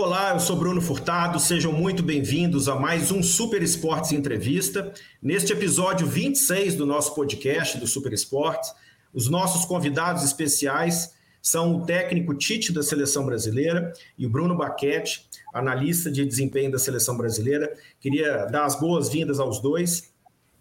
Olá, 0.00 0.30
eu 0.30 0.38
sou 0.38 0.54
Bruno 0.54 0.80
Furtado, 0.80 1.40
sejam 1.40 1.72
muito 1.72 2.04
bem-vindos 2.04 2.68
a 2.68 2.76
mais 2.76 3.10
um 3.10 3.20
Super 3.20 3.60
Esportes 3.64 4.12
Entrevista. 4.12 4.92
Neste 5.20 5.52
episódio 5.52 6.06
26 6.06 6.76
do 6.76 6.86
nosso 6.86 7.16
podcast 7.16 7.76
do 7.78 7.86
Super 7.88 8.12
Esportes, 8.12 8.72
os 9.12 9.28
nossos 9.28 9.64
convidados 9.64 10.22
especiais 10.22 11.16
são 11.42 11.74
o 11.74 11.84
técnico 11.84 12.32
Tite 12.32 12.72
da 12.72 12.80
Seleção 12.80 13.26
Brasileira 13.26 13.92
e 14.16 14.24
o 14.24 14.30
Bruno 14.30 14.56
Baquete, 14.56 15.28
analista 15.52 16.12
de 16.12 16.24
desempenho 16.24 16.70
da 16.70 16.78
Seleção 16.78 17.16
Brasileira. 17.16 17.68
Queria 17.98 18.44
dar 18.44 18.66
as 18.66 18.78
boas-vindas 18.78 19.40
aos 19.40 19.60
dois. 19.60 20.12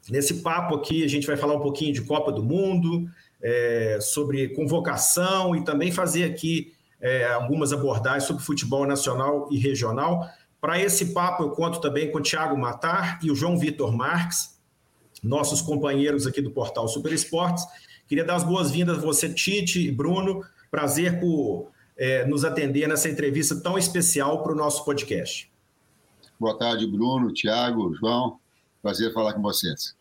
Nesse 0.09 0.41
papo 0.41 0.73
aqui, 0.73 1.03
a 1.03 1.07
gente 1.07 1.27
vai 1.27 1.37
falar 1.37 1.53
um 1.53 1.61
pouquinho 1.61 1.93
de 1.93 2.01
Copa 2.01 2.31
do 2.31 2.41
Mundo, 2.41 3.07
é, 3.39 3.99
sobre 4.01 4.47
convocação 4.55 5.55
e 5.55 5.63
também 5.63 5.91
fazer 5.91 6.23
aqui 6.23 6.75
é, 7.01 7.25
algumas 7.31 7.71
abordagens 7.71 8.23
sobre 8.23 8.43
futebol 8.43 8.85
nacional 8.85 9.47
e 9.51 9.57
regional. 9.57 10.27
Para 10.59 10.81
esse 10.81 11.13
papo, 11.13 11.43
eu 11.43 11.51
conto 11.51 11.79
também 11.79 12.11
com 12.11 12.17
o 12.17 12.21
Thiago 12.21 12.57
Matar 12.57 13.19
e 13.21 13.29
o 13.29 13.35
João 13.35 13.57
Vitor 13.57 13.95
Marques, 13.95 14.57
nossos 15.23 15.61
companheiros 15.61 16.25
aqui 16.25 16.41
do 16.41 16.51
portal 16.51 16.87
Super 16.87 17.13
Esportes. 17.13 17.63
Queria 18.07 18.23
dar 18.23 18.35
as 18.35 18.43
boas-vindas 18.43 18.97
a 18.97 19.01
você, 19.01 19.33
Tite 19.33 19.79
e 19.79 19.91
Bruno. 19.91 20.43
Prazer 20.71 21.19
por 21.19 21.69
é, 21.97 22.25
nos 22.25 22.45
atender 22.45 22.87
nessa 22.87 23.09
entrevista 23.09 23.55
tão 23.61 23.77
especial 23.77 24.43
para 24.43 24.51
o 24.51 24.55
nosso 24.55 24.85
podcast. 24.85 25.51
Boa 26.39 26.57
tarde, 26.57 26.85
Bruno, 26.85 27.33
Thiago, 27.33 27.93
João. 27.95 28.39
Prazer 28.81 29.11
falar 29.13 29.33
com 29.33 29.41
vocês. 29.41 29.95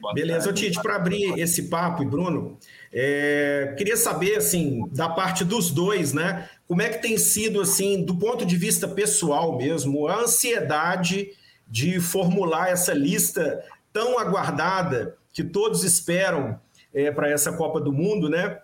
Boa 0.00 0.14
Beleza, 0.14 0.46
tarde. 0.46 0.62
Tite, 0.62 0.82
para 0.82 0.96
abrir 0.96 1.38
esse 1.38 1.68
papo, 1.68 2.02
e 2.02 2.06
Bruno, 2.06 2.58
é, 2.98 3.74
queria 3.76 3.96
saber, 3.96 4.38
assim, 4.38 4.88
da 4.90 5.06
parte 5.06 5.44
dos 5.44 5.70
dois, 5.70 6.14
né? 6.14 6.48
Como 6.66 6.80
é 6.80 6.88
que 6.88 7.02
tem 7.02 7.18
sido, 7.18 7.60
assim, 7.60 8.02
do 8.02 8.16
ponto 8.16 8.46
de 8.46 8.56
vista 8.56 8.88
pessoal 8.88 9.58
mesmo, 9.58 10.08
a 10.08 10.22
ansiedade 10.22 11.28
de 11.68 12.00
formular 12.00 12.70
essa 12.70 12.94
lista 12.94 13.62
tão 13.92 14.18
aguardada 14.18 15.14
que 15.30 15.44
todos 15.44 15.84
esperam 15.84 16.58
é, 16.94 17.10
para 17.10 17.28
essa 17.28 17.52
Copa 17.52 17.78
do 17.78 17.92
Mundo, 17.92 18.30
né? 18.30 18.60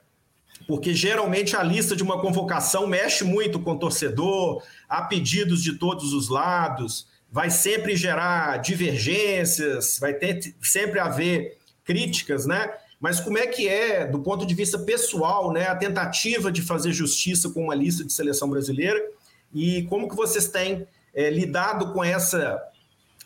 Porque 0.67 0.95
geralmente 0.95 1.55
a 1.55 1.63
lista 1.63 1.95
de 1.95 2.03
uma 2.03 2.19
convocação 2.19 2.87
mexe 2.87 3.25
muito 3.25 3.61
com 3.61 3.73
o 3.73 3.79
torcedor, 3.79 4.63
há 4.89 5.03
pedidos 5.03 5.63
de 5.63 5.75
todos 5.75 6.15
os 6.15 6.31
lados, 6.31 7.07
vai 7.31 7.51
sempre 7.51 7.95
gerar 7.97 8.57
divergências, 8.63 9.99
vai 9.99 10.15
ter 10.15 10.55
sempre 10.63 10.99
haver 10.99 11.59
críticas, 11.85 12.47
né? 12.47 12.73
Mas 13.03 13.19
como 13.19 13.37
é 13.37 13.49
que 13.49 13.69
é, 13.69 14.07
do 14.07 14.21
ponto 14.21 14.47
de 14.47 14.55
vista 14.55 14.79
pessoal, 14.79 15.53
né, 15.53 15.67
a 15.67 15.75
tentativa 15.75 16.53
de 16.53 16.63
fazer 16.63 16.93
justiça 16.93 17.51
com 17.51 17.65
uma 17.65 17.75
lista 17.75 18.05
de 18.05 18.13
seleção 18.13 18.49
brasileira 18.49 19.05
e 19.53 19.83
como 19.91 20.09
que 20.09 20.15
vocês 20.15 20.47
têm 20.47 20.87
é, 21.13 21.29
lidado 21.29 21.93
com 21.93 22.05
essa 22.05 22.63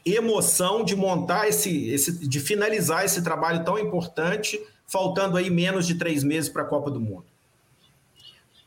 emoção 0.03 0.83
de 0.83 0.97
montar 0.97 1.47
esse, 1.47 1.91
esse, 1.91 2.27
de 2.27 2.41
finalizar 2.41 3.05
esse 3.05 3.21
trabalho 3.23 3.67
tão 3.67 3.79
importante, 3.79 4.59
faltando 4.87 5.37
aí 5.37 5.51
menos 5.51 5.87
de 5.87 5.97
três 5.97 6.25
meses 6.25 6.49
para 6.49 6.63
a 6.63 6.67
Copa 6.67 6.91
do 6.91 6.99
Mundo? 6.99 7.27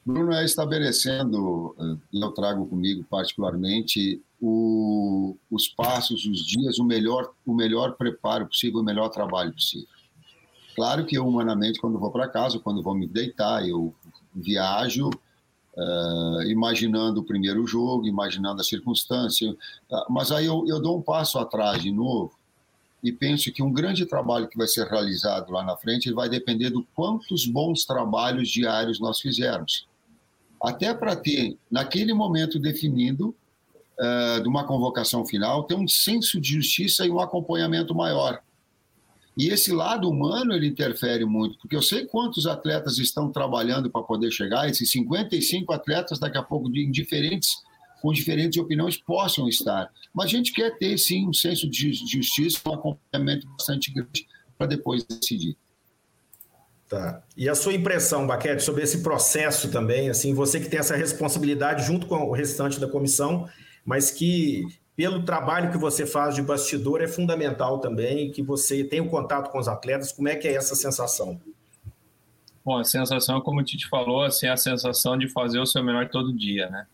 Bruno 0.06 0.32
é 0.32 0.46
estabelecendo, 0.46 1.76
eh, 1.80 2.20
eu 2.22 2.32
trago 2.32 2.68
comigo 2.68 3.04
particularmente 3.10 4.22
o, 4.40 5.36
os 5.50 5.68
passos, 5.68 6.24
os 6.26 6.46
dias, 6.46 6.78
o 6.78 6.84
melhor, 6.84 7.32
o 7.44 7.54
melhor 7.54 7.94
preparo 7.94 8.46
possível, 8.46 8.82
o 8.82 8.84
melhor 8.84 9.10
trabalho 9.10 9.52
possível. 9.52 9.88
Claro 10.80 11.06
que 11.06 11.18
eu, 11.18 11.28
humanamente, 11.28 11.78
quando 11.78 12.00
vou 12.00 12.10
para 12.10 12.30
casa, 12.30 12.58
quando 12.58 12.82
vou 12.82 12.96
me 12.96 13.06
deitar, 13.06 13.68
eu 13.68 13.94
viajo 14.34 15.10
uh, 15.10 16.42
imaginando 16.44 17.20
o 17.20 17.26
primeiro 17.26 17.68
jogo, 17.68 18.08
imaginando 18.08 18.62
a 18.62 18.64
circunstância, 18.64 19.52
uh, 19.52 20.06
mas 20.10 20.32
aí 20.32 20.46
eu, 20.46 20.64
eu 20.70 20.82
dou 20.82 20.98
um 20.98 21.02
passo 21.02 21.38
atrás 21.38 21.84
de 21.84 21.92
novo 21.92 22.32
e 23.04 23.12
penso 23.12 23.52
que 23.52 23.62
um 23.62 23.74
grande 23.74 24.06
trabalho 24.06 24.48
que 24.48 24.58
vai 24.58 24.68
ser 24.68 24.88
realizado 24.88 25.52
lá 25.52 25.66
na 25.66 25.76
frente 25.76 26.14
vai 26.14 26.30
depender 26.30 26.70
do 26.70 26.88
quantos 26.96 27.46
bons 27.46 27.84
trabalhos 27.84 28.48
diários 28.48 29.02
nós 29.02 29.20
fizermos. 29.20 29.86
Até 30.64 30.94
para 30.94 31.14
ter, 31.14 31.58
naquele 31.70 32.14
momento 32.14 32.58
definido, 32.58 33.36
uh, 34.00 34.42
de 34.42 34.48
uma 34.48 34.64
convocação 34.64 35.26
final, 35.26 35.66
ter 35.66 35.76
um 35.76 35.90
senso 35.90 36.40
de 36.40 36.54
justiça 36.54 37.06
e 37.06 37.12
um 37.12 37.20
acompanhamento 37.20 37.94
maior. 37.94 38.42
E 39.40 39.48
esse 39.48 39.72
lado 39.72 40.10
humano 40.10 40.54
ele 40.54 40.68
interfere 40.68 41.24
muito, 41.24 41.58
porque 41.60 41.74
eu 41.74 41.82
sei 41.82 42.06
quantos 42.06 42.46
atletas 42.46 42.98
estão 42.98 43.32
trabalhando 43.32 43.90
para 43.90 44.04
poder 44.04 44.30
chegar, 44.32 44.70
esses 44.70 44.92
55 44.92 45.72
atletas 45.72 46.20
daqui 46.20 46.38
a 46.38 46.44
pouco 46.44 46.70
de 46.70 46.86
diferentes 46.92 47.50
com 48.02 48.12
diferentes 48.12 48.60
opiniões 48.60 48.98
possam 48.98 49.48
estar. 49.48 49.90
Mas 50.14 50.26
a 50.26 50.30
gente 50.30 50.52
quer 50.52 50.78
ter 50.78 50.98
sim 50.98 51.26
um 51.26 51.32
senso 51.32 51.70
de 51.70 51.94
justiça, 51.94 52.60
um 52.68 52.74
acompanhamento 52.74 53.48
bastante 53.48 53.94
grande 53.94 54.28
para 54.58 54.68
depois 54.68 55.06
decidir. 55.06 55.56
Tá. 56.90 57.24
E 57.38 57.48
a 57.48 57.56
sua 57.56 57.74
impressão, 57.74 58.28
Baquete, 58.28 58.62
sobre 58.62 58.84
esse 58.84 59.02
processo 59.02 59.72
também, 59.72 60.10
assim, 60.10 60.34
você 60.34 60.60
que 60.60 60.68
tem 60.68 60.82
essa 60.82 60.98
responsabilidade 60.98 61.86
junto 61.86 62.08
com 62.08 62.28
o 62.28 62.34
restante 62.34 62.78
da 62.78 62.90
comissão, 62.90 63.48
mas 63.86 64.12
que 64.12 64.66
pelo 65.00 65.24
trabalho 65.24 65.72
que 65.72 65.78
você 65.78 66.06
faz 66.06 66.36
de 66.36 66.42
bastidor, 66.42 67.02
é 67.02 67.08
fundamental 67.08 67.80
também 67.80 68.30
que 68.34 68.44
você 68.44 68.84
tenha 68.84 69.02
o 69.02 69.06
um 69.06 69.10
contato 69.10 69.50
com 69.50 69.58
os 69.58 69.70
atletas. 69.70 70.12
Como 70.12 70.28
é 70.28 70.36
que 70.36 70.46
é 70.46 70.56
essa 70.56 70.76
sensação? 70.76 71.40
Bom, 72.66 72.78
a 72.78 72.84
sensação, 72.84 73.40
como 73.40 73.62
o 73.62 73.64
Tite 73.64 73.88
falou, 73.88 74.24
assim, 74.24 74.48
é 74.48 74.50
a 74.50 74.58
sensação 74.58 75.18
de 75.18 75.30
fazer 75.30 75.58
o 75.58 75.66
seu 75.66 75.82
melhor 75.82 76.10
todo 76.10 76.34
dia, 76.34 76.70
né? 76.70 76.86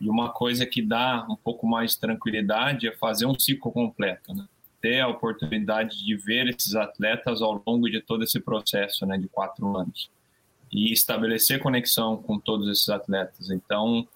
E 0.00 0.08
uma 0.08 0.28
coisa 0.28 0.64
que 0.64 0.80
dá 0.80 1.26
um 1.28 1.34
pouco 1.34 1.66
mais 1.66 1.90
de 1.90 1.98
tranquilidade 1.98 2.86
é 2.86 2.92
fazer 2.92 3.26
um 3.26 3.36
ciclo 3.36 3.72
completo, 3.72 4.32
né? 4.32 4.46
Ter 4.80 5.00
a 5.00 5.08
oportunidade 5.08 6.04
de 6.06 6.14
ver 6.14 6.46
esses 6.46 6.76
atletas 6.76 7.42
ao 7.42 7.60
longo 7.66 7.90
de 7.90 8.00
todo 8.00 8.22
esse 8.22 8.38
processo, 8.38 9.04
né, 9.04 9.18
de 9.18 9.26
quatro 9.26 9.76
anos. 9.76 10.08
E 10.70 10.92
estabelecer 10.92 11.58
conexão 11.58 12.16
com 12.16 12.38
todos 12.38 12.68
esses 12.68 12.88
atletas. 12.88 13.50
Então, 13.50 14.06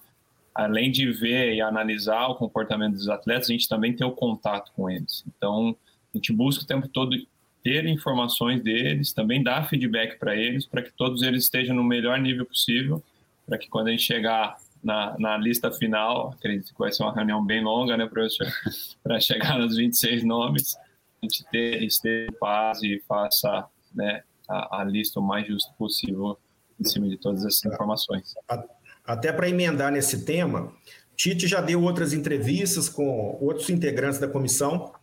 além 0.55 0.89
de 0.89 1.11
ver 1.11 1.53
e 1.53 1.61
analisar 1.61 2.27
o 2.27 2.35
comportamento 2.35 2.93
dos 2.93 3.09
atletas, 3.09 3.49
a 3.49 3.51
gente 3.51 3.67
também 3.67 3.93
tem 3.93 4.07
o 4.07 4.11
contato 4.11 4.71
com 4.73 4.89
eles. 4.89 5.25
Então, 5.27 5.75
a 6.13 6.17
gente 6.17 6.31
busca 6.31 6.63
o 6.63 6.67
tempo 6.67 6.87
todo 6.87 7.13
ter 7.61 7.85
informações 7.85 8.63
deles, 8.63 9.11
também 9.11 9.43
dar 9.43 9.67
feedback 9.67 10.17
para 10.17 10.35
eles, 10.35 10.65
para 10.65 10.81
que 10.81 10.91
todos 10.91 11.23
eles 11.23 11.43
estejam 11.43 11.75
no 11.75 11.83
melhor 11.83 12.17
nível 12.19 12.45
possível, 12.45 13.03
para 13.45 13.57
que 13.57 13.67
quando 13.67 13.87
a 13.87 13.91
gente 13.91 14.03
chegar 14.03 14.55
na, 14.81 15.15
na 15.19 15.35
lista 15.35 15.71
final, 15.71 16.29
acredito 16.29 16.71
que 16.71 16.79
vai 16.79 16.91
ser 16.91 17.03
uma 17.03 17.13
reunião 17.13 17.43
bem 17.43 17.61
longa, 17.61 17.97
né, 17.97 18.05
professor, 18.05 18.47
para 19.03 19.19
chegar 19.19 19.59
nos 19.59 19.75
26 19.75 20.23
nomes, 20.23 20.77
a 20.77 21.25
gente 21.25 21.43
ter, 21.49 21.83
esteja 21.83 22.29
em 22.29 22.33
paz 22.33 22.81
e 22.81 23.03
faça 23.07 23.65
né, 23.93 24.23
a, 24.47 24.81
a 24.81 24.83
lista 24.83 25.19
o 25.19 25.23
mais 25.23 25.47
justa 25.47 25.73
possível 25.77 26.37
em 26.79 26.83
cima 26.85 27.09
de 27.09 27.17
todas 27.17 27.43
essas 27.43 27.65
informações. 27.65 28.35
Até 29.05 29.31
para 29.31 29.49
emendar 29.49 29.91
nesse 29.91 30.25
tema, 30.25 30.73
Tite 31.15 31.47
já 31.47 31.61
deu 31.61 31.81
outras 31.81 32.13
entrevistas 32.13 32.89
com 32.89 33.37
outros 33.39 33.69
integrantes 33.69 34.19
da 34.19 34.27
comissão 34.27 34.93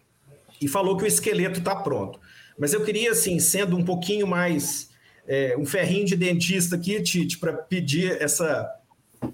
e 0.60 0.68
falou 0.68 0.96
que 0.96 1.04
o 1.04 1.06
esqueleto 1.06 1.60
está 1.60 1.76
pronto. 1.76 2.20
Mas 2.58 2.72
eu 2.72 2.84
queria, 2.84 3.12
assim, 3.12 3.38
sendo 3.38 3.76
um 3.76 3.84
pouquinho 3.84 4.26
mais 4.26 4.90
é, 5.26 5.56
um 5.56 5.64
ferrinho 5.64 6.04
de 6.04 6.16
dentista 6.16 6.76
aqui, 6.76 7.00
Tite, 7.02 7.38
para 7.38 7.52
pedir 7.52 8.20
essa, 8.20 8.70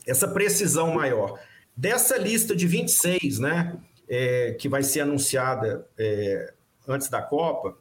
essa 0.07 0.29
precisão 0.29 0.95
maior. 0.95 1.39
Dessa 1.77 2.17
lista 2.17 2.55
de 2.55 2.67
26, 2.67 3.39
né, 3.39 3.77
é, 4.09 4.57
que 4.59 4.69
vai 4.69 4.83
ser 4.83 5.01
anunciada 5.01 5.87
é, 5.99 6.53
antes 6.87 7.09
da 7.09 7.23
Copa, 7.23 7.77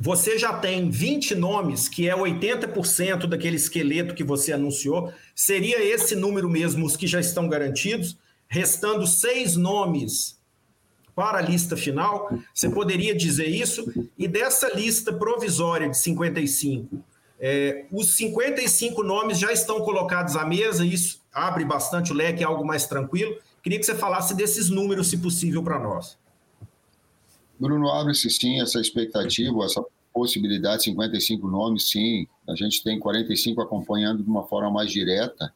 você 0.00 0.38
já 0.38 0.54
tem 0.54 0.90
20 0.90 1.34
nomes, 1.34 1.88
que 1.88 2.08
é 2.08 2.16
80% 2.16 3.26
daquele 3.26 3.56
esqueleto 3.56 4.14
que 4.14 4.24
você 4.24 4.52
anunciou. 4.52 5.12
Seria 5.34 5.84
esse 5.84 6.16
número 6.16 6.48
mesmo 6.48 6.84
os 6.84 6.96
que 6.96 7.06
já 7.06 7.20
estão 7.20 7.48
garantidos, 7.48 8.16
restando 8.48 9.06
seis 9.06 9.56
nomes 9.56 10.40
para 11.14 11.38
a 11.38 11.42
lista 11.42 11.76
final. 11.76 12.32
Você 12.54 12.68
poderia 12.68 13.14
dizer 13.14 13.48
isso? 13.48 14.10
E 14.18 14.26
dessa 14.26 14.74
lista 14.74 15.12
provisória 15.12 15.88
de 15.88 15.98
55, 15.98 17.04
é, 17.38 17.84
os 17.92 18.16
55 18.16 19.02
nomes 19.02 19.38
já 19.38 19.52
estão 19.52 19.80
colocados 19.80 20.36
à 20.36 20.44
mesa, 20.44 20.86
isso 20.86 21.20
abre 21.32 21.64
bastante 21.64 22.12
o 22.12 22.14
leque, 22.14 22.42
é 22.42 22.46
algo 22.46 22.64
mais 22.64 22.86
tranquilo. 22.86 23.36
Queria 23.62 23.78
que 23.78 23.86
você 23.86 23.94
falasse 23.94 24.34
desses 24.34 24.68
números, 24.70 25.10
se 25.10 25.18
possível, 25.18 25.62
para 25.62 25.78
nós. 25.78 26.18
Bruno, 27.62 27.88
abre-se 27.90 28.28
sim 28.28 28.60
essa 28.60 28.80
expectativa, 28.80 29.64
essa 29.64 29.80
possibilidade, 30.12 30.82
55 30.82 31.46
nomes, 31.46 31.90
sim. 31.90 32.26
A 32.48 32.56
gente 32.56 32.82
tem 32.82 32.98
45 32.98 33.60
acompanhando 33.60 34.20
de 34.20 34.28
uma 34.28 34.42
forma 34.42 34.68
mais 34.68 34.90
direta, 34.90 35.54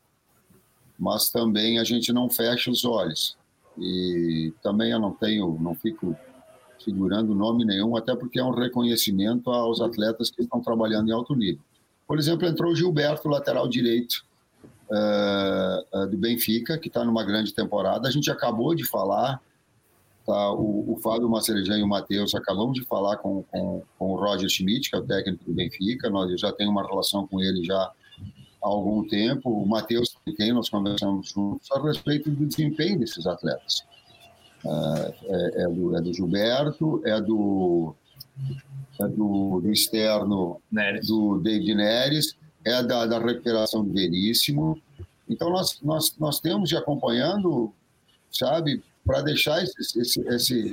mas 0.97 1.31
também 1.31 1.81
a 1.81 1.85
gente 1.85 2.12
não 2.12 2.31
fecha 2.31 2.70
os 2.70 2.85
olhos. 2.85 3.37
E 3.76 4.55
também 4.62 4.93
eu 4.93 5.00
não 5.00 5.12
tenho, 5.12 5.58
não 5.61 5.75
fico 5.75 6.17
segurando 6.79 7.35
nome 7.35 7.64
nenhum, 7.64 7.97
até 7.97 8.14
porque 8.14 8.38
é 8.38 8.44
um 8.44 8.53
reconhecimento 8.53 9.50
aos 9.50 9.81
atletas 9.81 10.31
que 10.31 10.43
estão 10.43 10.61
trabalhando 10.61 11.08
em 11.08 11.12
alto 11.12 11.35
nível. 11.35 11.61
Por 12.06 12.20
exemplo, 12.20 12.47
entrou 12.47 12.70
o 12.70 12.76
Gilberto, 12.76 13.29
lateral 13.29 13.67
direito, 13.67 14.25
uh, 14.88 16.06
do 16.06 16.17
Benfica, 16.17 16.79
que 16.79 16.87
está 16.87 17.05
numa 17.05 17.25
grande 17.25 17.53
temporada. 17.53 18.06
A 18.06 18.11
gente 18.12 18.31
acabou 18.31 18.76
de 18.76 18.85
falar, 18.85 19.43
tá, 20.26 20.52
o, 20.52 20.93
o 20.93 20.96
Fábio 21.00 21.28
Macerejan 21.28 21.78
e 21.78 21.82
o 21.82 21.88
Matheus 21.88 22.34
acabamos 22.34 22.75
de 22.75 22.84
falar 22.84 23.17
com, 23.19 23.43
com, 23.44 23.82
com, 23.99 24.12
o 24.12 24.17
Roger 24.17 24.49
Schmidt, 24.49 24.90
que 24.90 24.96
é 24.96 24.99
o 24.99 25.06
técnico 25.06 25.44
do 25.44 25.55
Benfica. 25.55 26.11
Nós 26.11 26.38
já 26.40 26.52
tem 26.52 26.69
uma 26.69 26.87
relação 26.87 27.26
com 27.26 27.40
ele 27.40 27.64
já 27.64 27.76
há 27.76 27.93
algum 28.61 29.06
tempo. 29.06 29.50
O 29.50 29.67
Matheus, 29.67 30.17
com 30.25 30.32
quem 30.34 30.52
nós 30.52 30.69
conversamos 30.69 31.31
juntos 31.31 31.70
a 31.70 31.81
respeito 31.81 32.31
do 32.31 32.46
desempenho 32.46 32.99
desses 32.99 33.26
atletas. 33.26 33.84
Uh, 34.64 35.14
é, 35.25 35.62
é, 35.62 35.69
do, 35.69 35.96
é 35.96 36.00
do 36.00 36.12
Gilberto, 36.12 37.00
é 37.05 37.20
do 37.20 37.94
é 39.00 39.08
do, 39.08 39.61
do 39.61 39.70
externo 39.70 40.61
Neres. 40.70 41.06
do 41.06 41.38
David 41.38 41.75
Neres, 41.75 42.37
é 42.64 42.82
da, 42.82 43.06
da 43.06 43.19
recuperação 43.19 43.84
do 43.84 43.93
Veríssimo. 43.93 44.81
Então, 45.29 45.50
nós, 45.50 45.81
nós, 45.82 46.17
nós 46.19 46.40
temos 46.40 46.69
de 46.69 46.76
acompanhando, 46.76 47.72
sabe, 48.31 48.82
para 49.06 49.23
deixar 49.23 49.62
esse, 49.62 50.00
esse, 50.00 50.20
esse, 50.29 50.70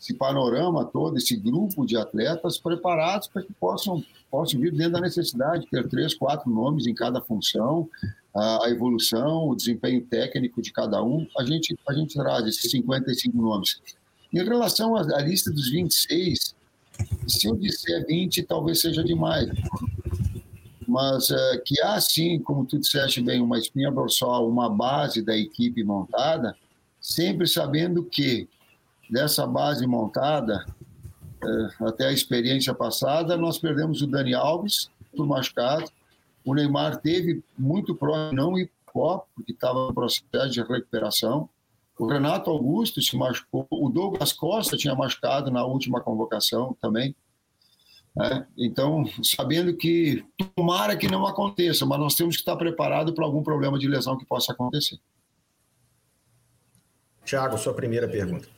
esse, 0.00 0.14
panorama 0.14 0.86
todo, 0.86 1.18
esse 1.18 1.36
grupo 1.36 1.84
de 1.84 1.96
atletas 1.96 2.58
preparados 2.58 3.28
para 3.28 3.42
que 3.42 3.52
possam, 3.52 4.02
possam 4.30 4.58
vir 4.58 4.72
dentro 4.72 4.94
da 4.94 5.00
necessidade, 5.02 5.68
ter 5.70 5.86
três, 5.88 6.14
quatro 6.14 6.50
nomes 6.50 6.86
em 6.86 6.94
cada 6.94 7.20
função, 7.20 7.88
a, 8.34 8.64
a 8.64 8.70
evolução, 8.70 9.50
o 9.50 9.54
desempenho 9.54 10.00
técnico 10.00 10.62
de 10.62 10.72
cada 10.72 11.04
um, 11.04 11.26
a 11.38 11.44
gente, 11.44 11.78
a 11.86 11.92
gente 11.92 12.14
traz 12.14 12.46
esses 12.46 12.70
55 12.70 13.36
nomes. 13.36 13.80
Em 14.32 14.42
relação 14.42 14.96
à, 14.96 15.00
à 15.00 15.20
lista 15.20 15.50
dos 15.50 15.70
26, 15.70 16.54
se 17.26 17.46
eu 17.46 17.56
disser 17.56 18.06
20, 18.06 18.42
talvez 18.44 18.80
seja 18.80 19.04
demais. 19.04 19.48
Mas 20.86 21.30
é, 21.30 21.58
que 21.64 21.80
há, 21.82 22.00
sim, 22.00 22.38
como 22.40 22.64
tu 22.64 22.78
disseste 22.78 23.20
bem, 23.20 23.40
uma 23.40 23.58
espinha 23.58 23.90
dorsal, 23.92 24.48
uma 24.48 24.68
base 24.68 25.22
da 25.22 25.36
equipe 25.36 25.84
montada, 25.84 26.56
sempre 27.00 27.46
sabendo 27.46 28.04
que 28.04 28.48
dessa 29.08 29.46
base 29.46 29.86
montada, 29.86 30.64
é, 31.42 31.84
até 31.84 32.06
a 32.06 32.12
experiência 32.12 32.74
passada, 32.74 33.36
nós 33.36 33.58
perdemos 33.58 34.02
o 34.02 34.06
Dani 34.06 34.34
Alves, 34.34 34.90
por 35.16 35.26
machucado. 35.26 35.90
O 36.44 36.54
Neymar 36.54 36.98
teve 36.98 37.42
muito 37.58 37.94
próximo 37.94 38.32
não 38.34 38.58
ir 38.58 38.70
porque 38.92 39.52
estava 39.52 39.86
no 39.86 39.94
processo 39.94 40.50
de 40.50 40.60
recuperação. 40.60 41.48
O 41.98 42.06
Renato 42.06 42.50
Augusto 42.50 43.00
se 43.00 43.16
machucou, 43.16 43.66
o 43.70 43.88
Douglas 43.88 44.32
Costa 44.32 44.76
tinha 44.76 44.94
machucado 44.94 45.50
na 45.50 45.64
última 45.64 46.00
convocação 46.00 46.76
também. 46.80 47.14
Né? 48.16 48.46
Então, 48.58 49.04
sabendo 49.22 49.76
que 49.76 50.24
tomara 50.56 50.96
que 50.96 51.08
não 51.08 51.26
aconteça, 51.26 51.86
mas 51.86 52.00
nós 52.00 52.14
temos 52.14 52.36
que 52.36 52.42
estar 52.42 52.56
preparados 52.56 53.14
para 53.14 53.24
algum 53.24 53.42
problema 53.42 53.78
de 53.78 53.86
lesão 53.86 54.16
que 54.16 54.24
possa 54.24 54.52
acontecer. 54.52 54.98
Tiago, 57.24 57.56
sua 57.58 57.74
primeira 57.74 58.08
pergunta. 58.08 58.48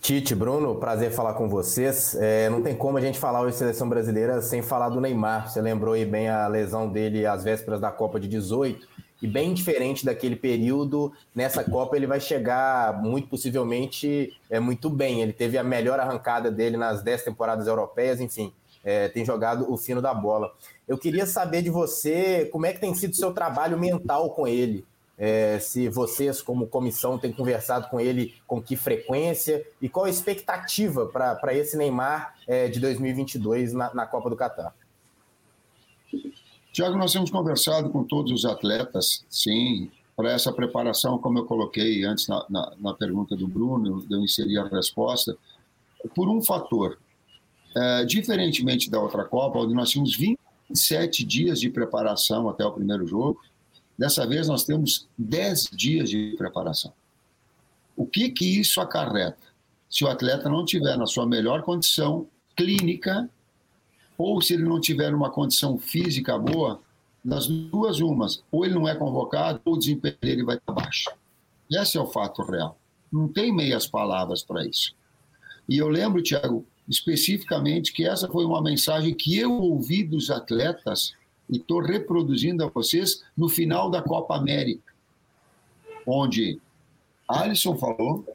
Tite, 0.00 0.34
Bruno, 0.34 0.74
prazer 0.76 1.12
falar 1.12 1.34
com 1.34 1.48
vocês. 1.48 2.16
É, 2.16 2.50
não 2.50 2.60
tem 2.60 2.74
como 2.74 2.98
a 2.98 3.00
gente 3.00 3.18
falar 3.18 3.40
hoje 3.42 3.56
seleção 3.56 3.88
brasileira 3.88 4.42
sem 4.42 4.60
falar 4.60 4.88
do 4.88 5.00
Neymar. 5.00 5.48
Você 5.48 5.60
lembrou 5.60 5.94
aí 5.94 6.04
bem 6.04 6.28
a 6.28 6.48
lesão 6.48 6.88
dele 6.88 7.24
às 7.24 7.44
vésperas 7.44 7.80
da 7.80 7.90
Copa 7.90 8.18
de 8.18 8.26
18 8.26 8.88
e 9.22 9.28
bem 9.28 9.54
diferente 9.54 10.04
daquele 10.04 10.34
período, 10.34 11.12
nessa 11.32 11.62
Copa 11.62 11.96
ele 11.96 12.08
vai 12.08 12.18
chegar 12.18 13.00
muito 13.00 13.28
possivelmente 13.28 14.36
é, 14.50 14.58
muito 14.58 14.90
bem. 14.90 15.22
Ele 15.22 15.32
teve 15.32 15.56
a 15.56 15.62
melhor 15.62 16.00
arrancada 16.00 16.50
dele 16.50 16.76
nas 16.76 17.02
10 17.02 17.22
temporadas 17.22 17.68
europeias, 17.68 18.20
enfim, 18.20 18.52
é, 18.84 19.08
tem 19.08 19.24
jogado 19.24 19.72
o 19.72 19.76
fino 19.76 20.02
da 20.02 20.12
bola. 20.12 20.52
Eu 20.88 20.98
queria 20.98 21.24
saber 21.24 21.62
de 21.62 21.70
você 21.70 22.48
como 22.50 22.66
é 22.66 22.72
que 22.72 22.80
tem 22.80 22.92
sido 22.94 23.12
o 23.12 23.16
seu 23.16 23.32
trabalho 23.32 23.78
mental 23.78 24.30
com 24.30 24.48
ele. 24.48 24.84
É, 25.24 25.60
se 25.60 25.88
vocês, 25.88 26.42
como 26.42 26.66
comissão, 26.66 27.16
têm 27.16 27.32
conversado 27.32 27.88
com 27.88 28.00
ele 28.00 28.34
com 28.44 28.60
que 28.60 28.74
frequência 28.74 29.64
e 29.80 29.88
qual 29.88 30.06
a 30.06 30.10
expectativa 30.10 31.06
para 31.06 31.54
esse 31.54 31.76
Neymar 31.76 32.34
é, 32.44 32.66
de 32.66 32.80
2022 32.80 33.72
na, 33.72 33.94
na 33.94 34.04
Copa 34.04 34.28
do 34.28 34.34
Catar. 34.34 34.74
Tiago, 36.72 36.98
nós 36.98 37.12
temos 37.12 37.30
conversado 37.30 37.88
com 37.90 38.02
todos 38.02 38.32
os 38.32 38.44
atletas, 38.44 39.24
sim, 39.30 39.92
para 40.16 40.32
essa 40.32 40.52
preparação, 40.52 41.16
como 41.18 41.38
eu 41.38 41.44
coloquei 41.44 42.02
antes 42.02 42.26
na, 42.26 42.44
na, 42.50 42.72
na 42.80 42.92
pergunta 42.92 43.36
do 43.36 43.46
Bruno, 43.46 44.04
eu 44.10 44.18
inseri 44.18 44.58
a 44.58 44.66
resposta, 44.66 45.38
por 46.16 46.28
um 46.28 46.42
fator. 46.42 46.98
É, 47.76 48.04
diferentemente 48.04 48.90
da 48.90 48.98
outra 48.98 49.24
Copa, 49.24 49.60
onde 49.60 49.72
nós 49.72 49.88
tínhamos 49.88 50.16
27 50.16 51.24
dias 51.24 51.60
de 51.60 51.70
preparação 51.70 52.48
até 52.48 52.64
o 52.66 52.72
primeiro 52.72 53.06
jogo, 53.06 53.40
dessa 54.02 54.26
vez 54.26 54.48
nós 54.48 54.64
temos 54.64 55.06
10 55.16 55.70
dias 55.72 56.10
de 56.10 56.34
preparação. 56.36 56.92
O 57.96 58.04
que, 58.04 58.30
que 58.30 58.58
isso 58.58 58.80
acarreta? 58.80 59.38
Se 59.88 60.02
o 60.02 60.08
atleta 60.08 60.48
não 60.48 60.64
tiver 60.64 60.96
na 60.96 61.06
sua 61.06 61.24
melhor 61.24 61.62
condição 61.62 62.26
clínica, 62.56 63.30
ou 64.18 64.42
se 64.42 64.54
ele 64.54 64.64
não 64.64 64.80
tiver 64.80 65.14
uma 65.14 65.30
condição 65.30 65.78
física 65.78 66.36
boa, 66.36 66.80
das 67.24 67.46
duas 67.46 68.00
umas, 68.00 68.42
ou 68.50 68.64
ele 68.64 68.74
não 68.74 68.88
é 68.88 68.96
convocado, 68.96 69.60
ou 69.64 69.74
o 69.74 69.78
desempenho 69.78 70.18
dele 70.20 70.42
vai 70.42 70.56
estar 70.56 70.72
baixo. 70.72 71.08
Esse 71.70 71.96
é 71.96 72.00
o 72.00 72.06
fato 72.08 72.42
real. 72.42 72.76
Não 73.12 73.28
tem 73.28 73.54
meias 73.54 73.86
palavras 73.86 74.42
para 74.42 74.66
isso. 74.66 74.96
E 75.68 75.78
eu 75.78 75.88
lembro, 75.88 76.24
Tiago, 76.24 76.66
especificamente 76.88 77.92
que 77.92 78.04
essa 78.04 78.26
foi 78.26 78.44
uma 78.44 78.60
mensagem 78.60 79.14
que 79.14 79.38
eu 79.38 79.52
ouvi 79.52 80.02
dos 80.02 80.28
atletas 80.28 81.14
e 81.52 81.58
estou 81.58 81.80
reproduzindo 81.80 82.64
a 82.64 82.68
vocês 82.68 83.22
no 83.36 83.46
final 83.46 83.90
da 83.90 84.00
Copa 84.00 84.36
América, 84.36 84.90
onde 86.06 86.58
Alisson 87.28 87.76
falou, 87.76 88.26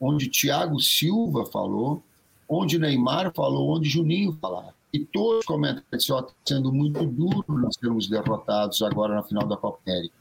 onde 0.00 0.30
Thiago 0.30 0.78
Silva 0.78 1.44
falou, 1.46 2.00
onde 2.48 2.78
Neymar 2.78 3.32
falou, 3.34 3.76
onde 3.76 3.88
Juninho 3.88 4.38
falaram. 4.40 4.72
E 4.92 5.00
todos 5.00 5.44
comentaram 5.44 5.84
que 5.90 5.96
está 5.96 6.24
sendo 6.46 6.72
muito 6.72 7.04
duro 7.04 7.44
nós 7.48 7.74
sermos 7.74 8.08
derrotados 8.08 8.80
agora 8.82 9.16
na 9.16 9.22
final 9.24 9.46
da 9.46 9.56
Copa 9.56 9.80
América. 9.84 10.14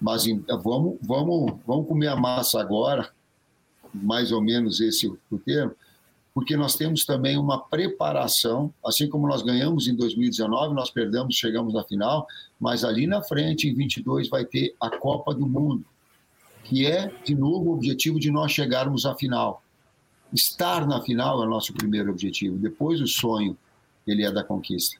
Mas 0.00 0.24
vamos, 0.62 0.98
vamos, 1.02 1.52
vamos 1.66 1.86
comer 1.88 2.08
a 2.08 2.16
massa 2.16 2.60
agora, 2.60 3.10
mais 3.92 4.30
ou 4.30 4.40
menos 4.40 4.80
esse 4.80 5.06
o 5.08 5.38
termo, 5.38 5.74
porque 6.34 6.56
nós 6.56 6.76
temos 6.76 7.04
também 7.04 7.36
uma 7.36 7.58
preparação, 7.58 8.72
assim 8.84 9.08
como 9.08 9.28
nós 9.28 9.42
ganhamos 9.42 9.86
em 9.86 9.94
2019, 9.94 10.74
nós 10.74 10.90
perdemos, 10.90 11.34
chegamos 11.34 11.74
na 11.74 11.84
final, 11.84 12.26
mas 12.58 12.84
ali 12.84 13.06
na 13.06 13.22
frente, 13.22 13.68
em 13.68 13.74
22, 13.74 14.28
vai 14.28 14.44
ter 14.44 14.74
a 14.80 14.88
Copa 14.88 15.34
do 15.34 15.46
Mundo, 15.46 15.84
que 16.64 16.86
é, 16.86 17.12
de 17.24 17.34
novo, 17.34 17.70
o 17.70 17.74
objetivo 17.74 18.18
de 18.18 18.30
nós 18.30 18.50
chegarmos 18.50 19.04
à 19.04 19.14
final. 19.14 19.62
Estar 20.32 20.86
na 20.86 21.02
final 21.02 21.42
é 21.42 21.46
o 21.46 21.50
nosso 21.50 21.74
primeiro 21.74 22.10
objetivo, 22.10 22.56
depois 22.56 23.00
o 23.00 23.06
sonho 23.06 23.56
ele 24.06 24.24
é 24.24 24.32
da 24.32 24.42
conquista. 24.42 24.96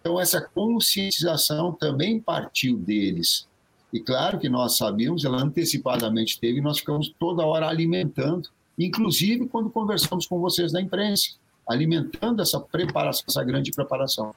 Então, 0.00 0.20
essa 0.20 0.40
conscientização 0.40 1.72
também 1.72 2.20
partiu 2.20 2.76
deles. 2.76 3.46
E 3.92 4.00
claro 4.00 4.40
que 4.40 4.48
nós 4.48 4.76
sabíamos, 4.76 5.24
ela 5.24 5.40
antecipadamente 5.40 6.40
teve, 6.40 6.58
e 6.58 6.62
nós 6.62 6.80
ficamos 6.80 7.14
toda 7.20 7.46
hora 7.46 7.68
alimentando, 7.68 8.48
inclusive 8.84 9.46
quando 9.48 9.70
conversamos 9.70 10.26
com 10.26 10.38
vocês 10.40 10.72
da 10.72 10.80
imprensa, 10.80 11.34
alimentando 11.68 12.42
essa 12.42 12.60
preparação, 12.60 13.24
essa 13.28 13.44
grande 13.44 13.70
preparação. 13.70 14.34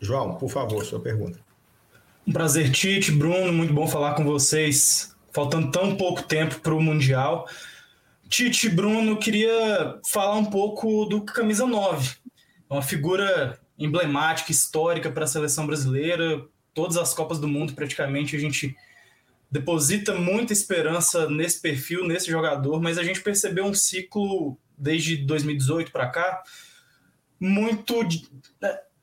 João, 0.00 0.34
por 0.34 0.50
favor, 0.50 0.84
sua 0.84 1.00
pergunta. 1.00 1.40
Um 2.26 2.32
prazer, 2.32 2.70
Tite, 2.70 3.12
Bruno, 3.12 3.52
muito 3.52 3.72
bom 3.72 3.86
falar 3.86 4.14
com 4.14 4.24
vocês. 4.24 5.14
Faltando 5.32 5.70
tão 5.70 5.96
pouco 5.96 6.22
tempo 6.22 6.60
para 6.60 6.74
o 6.74 6.82
Mundial. 6.82 7.46
Tite, 8.28 8.68
Bruno, 8.68 9.18
queria 9.18 10.00
falar 10.06 10.34
um 10.34 10.44
pouco 10.44 11.04
do 11.04 11.22
Camisa 11.22 11.66
9, 11.66 12.16
uma 12.68 12.82
figura 12.82 13.58
emblemática, 13.78 14.50
histórica 14.50 15.10
para 15.10 15.24
a 15.24 15.28
seleção 15.28 15.66
brasileira. 15.66 16.44
Todas 16.76 16.98
as 16.98 17.14
Copas 17.14 17.40
do 17.40 17.48
Mundo, 17.48 17.72
praticamente, 17.72 18.36
a 18.36 18.38
gente 18.38 18.76
deposita 19.50 20.14
muita 20.14 20.52
esperança 20.52 21.30
nesse 21.30 21.58
perfil, 21.62 22.06
nesse 22.06 22.30
jogador, 22.30 22.82
mas 22.82 22.98
a 22.98 23.02
gente 23.02 23.22
percebeu 23.22 23.64
um 23.64 23.72
ciclo 23.72 24.58
desde 24.76 25.16
2018 25.16 25.90
para 25.90 26.10
cá 26.10 26.42
muito 27.40 28.04
de, 28.04 28.28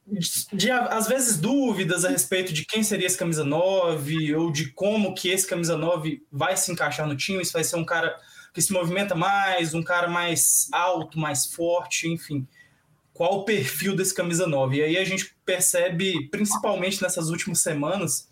de, 0.05 0.47
de, 0.53 0.71
às 0.71 1.07
vezes 1.07 1.39
dúvidas 1.39 2.05
a 2.05 2.09
respeito 2.09 2.53
de 2.53 2.63
quem 2.63 2.83
seria 2.83 3.07
esse 3.07 3.17
camisa 3.17 3.43
9 3.43 4.35
ou 4.35 4.51
de 4.51 4.71
como 4.71 5.15
que 5.15 5.29
esse 5.29 5.47
camisa 5.47 5.75
9 5.75 6.23
vai 6.31 6.55
se 6.55 6.71
encaixar 6.71 7.07
no 7.07 7.15
time, 7.15 7.43
se 7.43 7.53
vai 7.53 7.63
ser 7.63 7.77
um 7.77 7.85
cara 7.85 8.15
que 8.53 8.61
se 8.61 8.71
movimenta 8.71 9.15
mais, 9.15 9.73
um 9.73 9.81
cara 9.81 10.07
mais 10.07 10.67
alto, 10.71 11.17
mais 11.17 11.47
forte, 11.47 12.07
enfim. 12.07 12.47
Qual 13.13 13.39
o 13.39 13.45
perfil 13.45 13.95
desse 13.95 14.13
camisa 14.13 14.47
9? 14.47 14.77
E 14.77 14.83
aí 14.83 14.97
a 14.97 15.05
gente 15.05 15.35
percebe, 15.45 16.27
principalmente 16.29 17.01
nessas 17.01 17.29
últimas 17.29 17.61
semanas, 17.61 18.27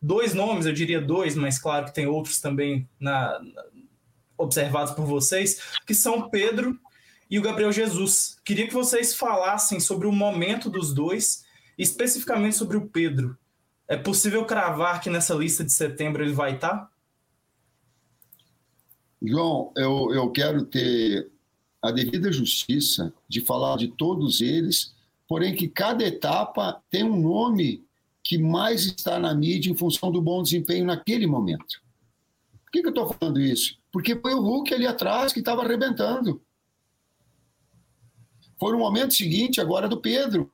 dois 0.00 0.34
nomes, 0.34 0.66
eu 0.66 0.72
diria 0.72 1.00
dois, 1.00 1.34
mas 1.34 1.58
claro 1.58 1.86
que 1.86 1.94
tem 1.94 2.06
outros 2.06 2.40
também 2.40 2.88
na, 3.00 3.40
na, 3.40 3.64
observados 4.36 4.92
por 4.92 5.06
vocês, 5.06 5.60
que 5.86 5.94
são 5.94 6.28
Pedro 6.28 6.78
e 7.30 7.38
o 7.38 7.42
Gabriel 7.42 7.72
Jesus. 7.72 8.36
Queria 8.44 8.66
que 8.66 8.74
vocês 8.74 9.14
falassem 9.14 9.80
sobre 9.80 10.06
o 10.06 10.12
momento 10.12 10.68
dos 10.68 10.92
dois, 10.92 11.44
especificamente 11.78 12.56
sobre 12.56 12.76
o 12.76 12.86
Pedro. 12.86 13.36
É 13.88 13.96
possível 13.96 14.44
cravar 14.44 15.00
que 15.00 15.08
nessa 15.08 15.34
lista 15.34 15.64
de 15.64 15.72
setembro 15.72 16.22
ele 16.22 16.32
vai 16.32 16.56
estar? 16.56 16.90
João, 19.22 19.72
eu, 19.76 20.12
eu 20.12 20.30
quero 20.30 20.64
ter 20.64 21.30
a 21.86 21.92
devida 21.92 22.32
justiça 22.32 23.12
de 23.28 23.40
falar 23.40 23.76
de 23.76 23.88
todos 23.88 24.40
eles, 24.40 24.94
porém 25.28 25.54
que 25.54 25.68
cada 25.68 26.04
etapa 26.04 26.82
tem 26.90 27.04
um 27.04 27.20
nome 27.20 27.84
que 28.22 28.36
mais 28.36 28.84
está 28.84 29.18
na 29.18 29.34
mídia 29.34 29.70
em 29.70 29.76
função 29.76 30.10
do 30.10 30.20
bom 30.20 30.42
desempenho 30.42 30.84
naquele 30.84 31.26
momento. 31.26 31.80
Por 32.64 32.72
que, 32.72 32.80
que 32.80 32.88
eu 32.88 32.90
estou 32.90 33.12
falando 33.12 33.40
isso? 33.40 33.78
Porque 33.92 34.16
foi 34.16 34.34
o 34.34 34.40
Hulk 34.40 34.74
ali 34.74 34.86
atrás 34.86 35.32
que 35.32 35.38
estava 35.38 35.62
arrebentando. 35.62 36.42
Foi 38.58 38.72
no 38.72 38.78
momento 38.78 39.14
seguinte, 39.14 39.60
agora 39.60 39.88
do 39.88 40.00
Pedro. 40.00 40.50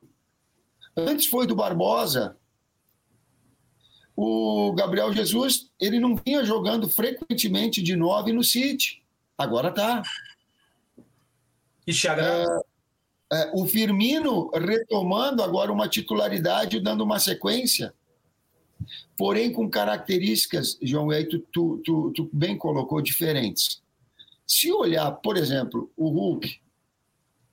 Antes 0.95 1.25
foi 1.25 1.47
do 1.47 1.55
Barbosa. 1.55 2.37
O 4.15 4.71
Gabriel 4.73 5.11
Jesus, 5.11 5.71
ele 5.79 5.99
não 5.99 6.15
vinha 6.15 6.45
jogando 6.45 6.87
frequentemente 6.87 7.81
de 7.81 7.95
nove 7.95 8.31
no 8.31 8.43
City. 8.43 9.03
Agora 9.37 9.71
tá. 9.71 10.03
E 11.85 11.93
Thiago... 11.93 12.21
É, 12.21 12.45
é, 13.33 13.51
o 13.53 13.65
Firmino 13.65 14.49
retomando 14.49 15.41
agora 15.41 15.71
uma 15.71 15.87
titularidade, 15.87 16.79
dando 16.79 17.03
uma 17.03 17.19
sequência. 17.19 17.93
Porém, 19.17 19.51
com 19.51 19.69
características, 19.69 20.77
João, 20.81 21.09
aí 21.09 21.25
tu, 21.25 21.39
tu, 21.51 21.81
tu, 21.83 22.11
tu 22.11 22.29
bem 22.31 22.57
colocou, 22.57 23.01
diferentes. 23.01 23.81
Se 24.45 24.71
olhar, 24.71 25.09
por 25.11 25.37
exemplo, 25.37 25.91
o 25.97 26.09
Hulk, 26.09 26.59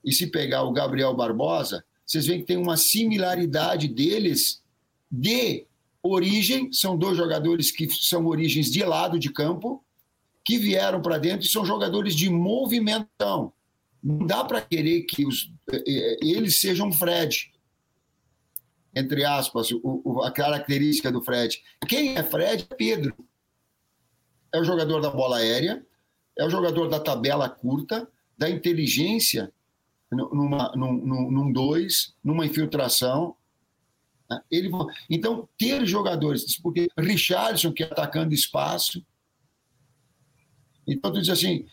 e 0.05 0.13
se 0.13 0.27
pegar 0.27 0.65
o 0.65 0.73
Gabriel 0.73 1.15
Barbosa, 1.15 1.85
vocês 2.05 2.27
veem 2.27 2.41
que 2.41 2.47
tem 2.47 2.57
uma 2.57 2.77
similaridade 2.77 3.89
deles 3.89 4.63
de 5.11 5.67
origem, 6.03 6.73
são 6.73 6.97
dois 6.97 7.17
jogadores 7.17 7.71
que 7.71 7.89
são 7.89 8.27
origens 8.27 8.71
de 8.71 8.83
lado 8.83 9.19
de 9.19 9.31
campo, 9.31 9.85
que 10.45 10.59
vieram 10.59 11.01
para 11.01 11.19
dentro 11.19 11.47
e 11.47 11.51
são 11.51 11.65
jogadores 11.65 12.15
de 12.15 12.29
movimentação. 12.29 13.53
Não 14.03 14.27
dá 14.27 14.45
para 14.45 14.63
querer 14.63 15.03
que 15.03 15.27
os, 15.27 15.53
eh, 15.71 15.85
eh, 15.87 16.19
eles 16.23 16.61
sejam 16.61 16.91
Fred, 16.91 17.53
entre 18.95 19.25
aspas, 19.25 19.71
o, 19.71 20.23
a 20.23 20.31
característica 20.31 21.13
do 21.13 21.23
Fred. 21.23 21.63
Quem 21.87 22.17
é 22.17 22.23
Fred 22.23 22.67
é 22.69 22.75
Pedro. 22.75 23.15
É 24.53 24.59
o 24.59 24.65
jogador 24.65 25.01
da 25.01 25.11
bola 25.11 25.37
aérea, 25.37 25.85
é 26.37 26.45
o 26.45 26.51
jogador 26.51 26.89
da 26.89 26.99
tabela 26.99 27.49
curta, 27.49 28.09
da 28.37 28.49
inteligência 28.51 29.53
numa, 30.11 30.73
num, 30.75 31.31
num 31.31 31.53
dois, 31.53 32.15
numa 32.25 32.45
infiltração. 32.45 33.37
Né? 34.29 34.41
Ele, 34.51 34.71
então, 35.09 35.49
ter 35.57 35.87
jogadores, 35.87 36.59
porque 36.59 36.89
Richardson, 36.99 37.73
que 37.73 37.85
é 37.85 37.87
atacando 37.87 38.35
espaço. 38.35 39.05
Então, 40.87 41.13
tu 41.13 41.21
diz 41.21 41.29
assim: 41.29 41.67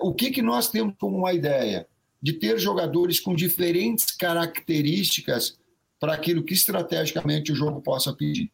o 0.00 0.14
que, 0.14 0.30
que 0.30 0.42
nós 0.42 0.70
temos 0.70 0.94
como 0.98 1.18
uma 1.18 1.32
ideia? 1.32 1.86
De 2.22 2.32
ter 2.32 2.58
jogadores 2.58 3.20
com 3.20 3.34
diferentes 3.34 4.10
características 4.16 5.58
para 6.00 6.14
aquilo 6.14 6.42
que 6.42 6.54
estrategicamente 6.54 7.52
o 7.52 7.56
jogo 7.56 7.80
possa 7.80 8.12
pedir. 8.12 8.50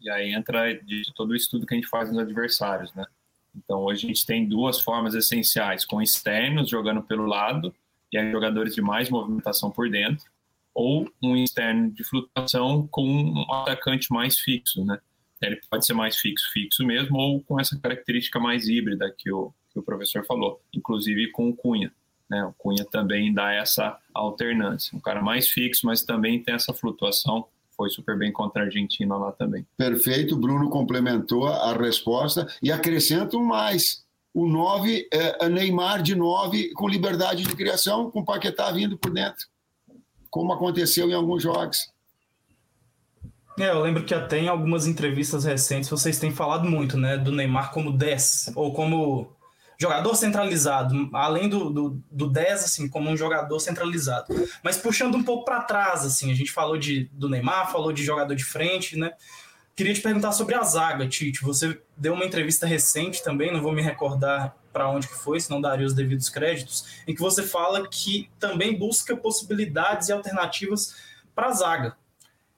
E 0.00 0.10
aí 0.10 0.32
entra 0.32 0.72
de 0.74 1.02
todo 1.14 1.30
o 1.30 1.36
estudo 1.36 1.64
que 1.64 1.74
a 1.74 1.76
gente 1.76 1.88
faz 1.88 2.08
nos 2.08 2.18
adversários, 2.18 2.92
né? 2.94 3.04
Então 3.54 3.80
hoje 3.84 4.04
a 4.04 4.08
gente 4.08 4.26
tem 4.26 4.48
duas 4.48 4.80
formas 4.80 5.14
essenciais, 5.14 5.84
com 5.84 6.02
externos 6.02 6.68
jogando 6.68 7.02
pelo 7.02 7.26
lado 7.26 7.72
e 8.12 8.18
aí 8.18 8.30
jogadores 8.30 8.74
de 8.74 8.82
mais 8.82 9.08
movimentação 9.08 9.70
por 9.70 9.88
dentro, 9.88 10.24
ou 10.74 11.08
um 11.22 11.36
externo 11.36 11.90
de 11.90 12.02
flutuação 12.02 12.86
com 12.90 13.04
um 13.04 13.52
atacante 13.52 14.12
mais 14.12 14.38
fixo, 14.38 14.84
né? 14.84 14.98
Ele 15.40 15.60
pode 15.70 15.84
ser 15.84 15.94
mais 15.94 16.16
fixo, 16.16 16.50
fixo 16.52 16.84
mesmo, 16.84 17.16
ou 17.16 17.42
com 17.42 17.58
essa 17.58 17.78
característica 17.78 18.38
mais 18.38 18.68
híbrida 18.68 19.12
que 19.16 19.30
o, 19.32 19.52
que 19.72 19.78
o 19.78 19.82
professor 19.82 20.24
falou, 20.24 20.60
inclusive 20.74 21.30
com 21.30 21.48
o 21.48 21.56
Cunha. 21.56 21.92
Né? 22.28 22.44
O 22.44 22.52
Cunha 22.52 22.84
também 22.84 23.32
dá 23.32 23.52
essa 23.52 23.98
alternância. 24.14 24.96
Um 24.96 25.00
cara 25.00 25.22
mais 25.22 25.48
fixo, 25.48 25.86
mas 25.86 26.02
também 26.02 26.42
tem 26.42 26.54
essa 26.54 26.72
flutuação. 26.72 27.46
Foi 27.76 27.88
super 27.90 28.16
bem 28.16 28.30
contra 28.30 28.62
a 28.62 28.64
Argentina 28.66 29.16
lá 29.16 29.32
também. 29.32 29.66
Perfeito, 29.76 30.36
Bruno 30.36 30.68
complementou 30.68 31.46
a 31.46 31.72
resposta 31.72 32.46
e 32.62 32.70
acrescento 32.70 33.40
mais 33.40 34.04
o 34.34 34.46
9, 34.46 35.08
é, 35.12 35.48
Neymar 35.48 36.02
de 36.02 36.14
9, 36.14 36.72
com 36.72 36.88
liberdade 36.88 37.42
de 37.42 37.54
criação, 37.54 38.10
com 38.10 38.24
Paquetá 38.24 38.70
vindo 38.70 38.96
por 38.96 39.12
dentro, 39.12 39.46
como 40.30 40.52
aconteceu 40.52 41.08
em 41.10 41.14
alguns 41.14 41.42
jogos. 41.42 41.92
É, 43.58 43.68
eu 43.68 43.82
lembro 43.82 44.04
que 44.04 44.14
até 44.14 44.38
em 44.38 44.48
algumas 44.48 44.86
entrevistas 44.86 45.44
recentes 45.44 45.90
vocês 45.90 46.18
têm 46.18 46.30
falado 46.30 46.68
muito, 46.68 46.96
né, 46.96 47.18
do 47.18 47.30
Neymar 47.30 47.72
como 47.72 47.92
10, 47.92 48.52
ou 48.56 48.72
como 48.72 49.36
jogador 49.78 50.14
centralizado, 50.14 51.10
além 51.12 51.48
do, 51.48 51.70
do, 51.70 52.02
do 52.10 52.28
10, 52.28 52.64
assim, 52.64 52.88
como 52.88 53.10
um 53.10 53.16
jogador 53.16 53.58
centralizado. 53.58 54.26
Mas 54.62 54.76
puxando 54.76 55.16
um 55.16 55.22
pouco 55.22 55.44
para 55.44 55.62
trás, 55.62 56.04
assim, 56.04 56.30
a 56.30 56.34
gente 56.34 56.52
falou 56.52 56.78
de, 56.78 57.10
do 57.12 57.28
Neymar, 57.28 57.70
falou 57.70 57.92
de 57.92 58.04
jogador 58.04 58.34
de 58.34 58.44
frente, 58.44 58.96
né, 58.96 59.12
Queria 59.74 59.94
te 59.94 60.02
perguntar 60.02 60.32
sobre 60.32 60.54
a 60.54 60.62
zaga, 60.62 61.08
Tite. 61.08 61.42
Você 61.42 61.80
deu 61.96 62.12
uma 62.12 62.26
entrevista 62.26 62.66
recente 62.66 63.22
também, 63.22 63.50
não 63.50 63.62
vou 63.62 63.72
me 63.72 63.80
recordar 63.80 64.54
para 64.70 64.88
onde 64.88 65.08
que 65.08 65.14
foi, 65.14 65.40
senão 65.40 65.60
daria 65.60 65.86
os 65.86 65.94
devidos 65.94 66.28
créditos, 66.28 67.02
em 67.06 67.14
que 67.14 67.20
você 67.20 67.42
fala 67.42 67.88
que 67.88 68.30
também 68.38 68.78
busca 68.78 69.16
possibilidades 69.16 70.08
e 70.08 70.12
alternativas 70.12 70.96
para 71.34 71.46
a 71.46 71.52
zaga. 71.52 71.96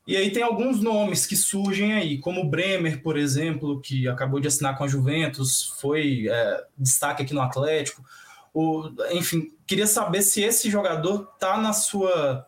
E 0.06 0.16
aí 0.16 0.30
tem 0.30 0.42
alguns 0.42 0.82
nomes 0.82 1.26
que 1.26 1.34
surgem 1.34 1.94
aí, 1.94 2.18
como 2.18 2.42
o 2.42 2.48
Bremer, 2.48 3.02
por 3.02 3.16
exemplo, 3.16 3.80
que 3.80 4.06
acabou 4.06 4.38
de 4.38 4.48
assinar 4.48 4.76
com 4.76 4.84
a 4.84 4.88
Juventus, 4.88 5.74
foi 5.80 6.28
é, 6.28 6.66
destaque 6.76 7.22
aqui 7.22 7.32
no 7.32 7.40
Atlético. 7.40 8.04
O, 8.52 8.90
enfim, 9.12 9.50
queria 9.66 9.86
saber 9.86 10.20
se 10.20 10.42
esse 10.42 10.70
jogador 10.70 11.30
está 11.34 11.56
na 11.56 11.72
sua 11.72 12.46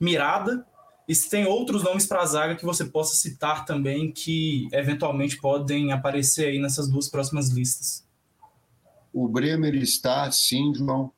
mirada 0.00 0.66
e 1.08 1.14
se 1.14 1.30
tem 1.30 1.46
outros 1.46 1.84
nomes 1.84 2.06
para 2.06 2.22
a 2.22 2.26
zaga 2.26 2.56
que 2.56 2.64
você 2.64 2.84
possa 2.84 3.14
citar 3.14 3.64
também 3.64 4.10
que 4.10 4.68
eventualmente 4.72 5.40
podem 5.40 5.92
aparecer 5.92 6.48
aí 6.48 6.58
nessas 6.58 6.88
duas 6.88 7.08
próximas 7.08 7.50
listas. 7.50 8.04
O 9.12 9.28
Bremer 9.28 9.76
está, 9.76 10.30
sim, 10.32 10.74
João. 10.74 11.12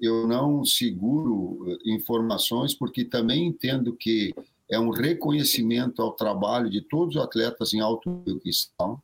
Eu 0.00 0.26
não 0.26 0.64
seguro 0.64 1.64
eh, 1.68 1.76
informações 1.94 2.74
porque 2.74 3.04
também 3.04 3.46
entendo 3.46 3.94
que 3.94 4.34
é 4.70 4.78
um 4.78 4.90
reconhecimento 4.90 6.00
ao 6.00 6.12
trabalho 6.12 6.70
de 6.70 6.80
todos 6.80 7.16
os 7.16 7.22
atletas 7.22 7.74
em 7.74 7.80
alto 7.80 8.08
nível 8.08 8.40
que 8.40 8.50
estão. 8.50 9.00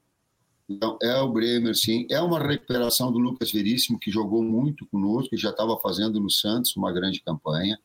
Então, 0.69 0.99
é 1.03 1.17
o 1.17 1.29
Bremer, 1.29 1.77
sim. 1.77 2.07
É 2.11 2.21
uma 2.21 2.41
recuperação 2.41 3.13
do 3.13 3.19
Lucas 3.19 3.53
Veríssimo, 3.53 3.99
que 3.99 4.11
jogou 4.11 4.43
muito 4.43 4.87
conosco, 4.87 5.31
que 5.31 5.37
já 5.37 5.51
estava 5.51 5.79
fazendo 5.79 6.19
no 6.21 6.31
Santos 6.31 6.77
uma 6.77 6.93
grande 6.93 7.21
campanha 7.21 7.79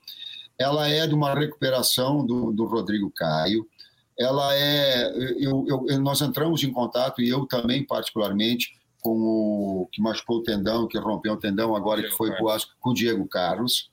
ela 0.61 0.88
é 0.88 1.07
de 1.07 1.13
uma 1.13 1.33
recuperação 1.33 2.25
do, 2.25 2.51
do 2.51 2.65
Rodrigo 2.65 3.11
Caio. 3.11 3.67
Ela 4.17 4.55
é, 4.55 5.11
eu, 5.39 5.65
eu, 5.67 6.00
nós 6.00 6.21
entramos 6.21 6.63
em 6.63 6.71
contato 6.71 7.21
e 7.21 7.29
eu 7.29 7.45
também 7.45 7.83
particularmente 7.83 8.79
com 9.01 9.17
o 9.17 9.89
que 9.91 10.01
machucou 10.01 10.38
o 10.38 10.43
tendão, 10.43 10.88
que 10.88 10.97
rompeu 11.00 11.33
o 11.33 11.38
tendão 11.38 11.75
agora 11.75 12.01
Diego 12.01 12.11
que 12.11 12.17
foi 12.17 12.31
pro 12.35 12.47
com 12.79 12.91
o 12.91 12.93
Diego 12.93 13.27
Carlos. 13.27 13.90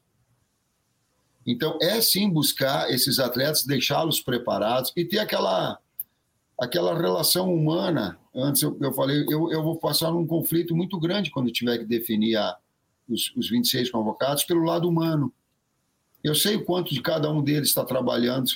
Então 1.48 1.78
é 1.80 2.00
sim 2.00 2.28
buscar 2.30 2.90
esses 2.90 3.18
atletas, 3.18 3.64
deixá-los 3.64 4.20
preparados 4.20 4.92
e 4.96 5.04
ter 5.04 5.18
aquela 5.18 5.78
aquela 6.60 6.96
relação 7.00 7.54
humana. 7.54 8.18
Antes 8.34 8.62
eu, 8.62 8.76
eu 8.80 8.92
falei, 8.92 9.24
eu, 9.30 9.50
eu 9.50 9.62
vou 9.62 9.76
passar 9.76 10.12
um 10.12 10.26
conflito 10.26 10.76
muito 10.76 10.98
grande 10.98 11.30
quando 11.30 11.52
tiver 11.52 11.78
que 11.78 11.84
definir 11.84 12.36
a, 12.36 12.56
os, 13.08 13.32
os 13.36 13.48
26 13.48 13.90
convocados 13.90 14.44
pelo 14.44 14.64
lado 14.64 14.88
humano 14.88 15.32
eu 16.22 16.34
sei 16.34 16.56
o 16.56 16.64
quanto 16.64 16.92
de 16.92 17.00
cada 17.00 17.30
um 17.30 17.42
deles 17.42 17.68
está 17.68 17.84
trabalhando 17.84 18.50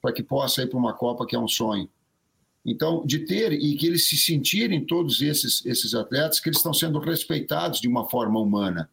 para 0.00 0.12
que 0.12 0.22
possa 0.22 0.62
ir 0.62 0.68
para 0.68 0.78
uma 0.78 0.92
Copa 0.92 1.26
que 1.26 1.36
é 1.36 1.38
um 1.38 1.48
sonho. 1.48 1.88
Então, 2.64 3.04
de 3.04 3.20
ter 3.20 3.52
e 3.52 3.76
que 3.76 3.86
eles 3.86 4.08
se 4.08 4.16
sentirem, 4.16 4.84
todos 4.84 5.20
esses, 5.20 5.64
esses 5.66 5.94
atletas, 5.94 6.40
que 6.40 6.48
eles 6.48 6.58
estão 6.58 6.72
sendo 6.72 6.98
respeitados 6.98 7.80
de 7.80 7.86
uma 7.86 8.08
forma 8.08 8.40
humana, 8.40 8.90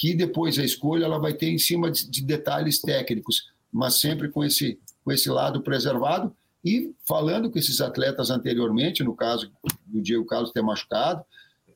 que 0.00 0.14
depois 0.14 0.58
a 0.58 0.64
escolha 0.64 1.04
ela 1.04 1.18
vai 1.18 1.34
ter 1.34 1.50
em 1.50 1.58
cima 1.58 1.90
de, 1.90 2.08
de 2.10 2.22
detalhes 2.22 2.80
técnicos, 2.80 3.50
mas 3.70 4.00
sempre 4.00 4.30
com 4.30 4.42
esse, 4.42 4.80
com 5.04 5.12
esse 5.12 5.28
lado 5.28 5.60
preservado 5.60 6.34
e 6.64 6.94
falando 7.06 7.50
com 7.50 7.58
esses 7.58 7.82
atletas 7.82 8.30
anteriormente, 8.30 9.04
no 9.04 9.14
caso 9.14 9.52
do 9.84 10.00
Diego 10.00 10.24
Carlos 10.24 10.52
ter 10.52 10.62
machucado, 10.62 11.22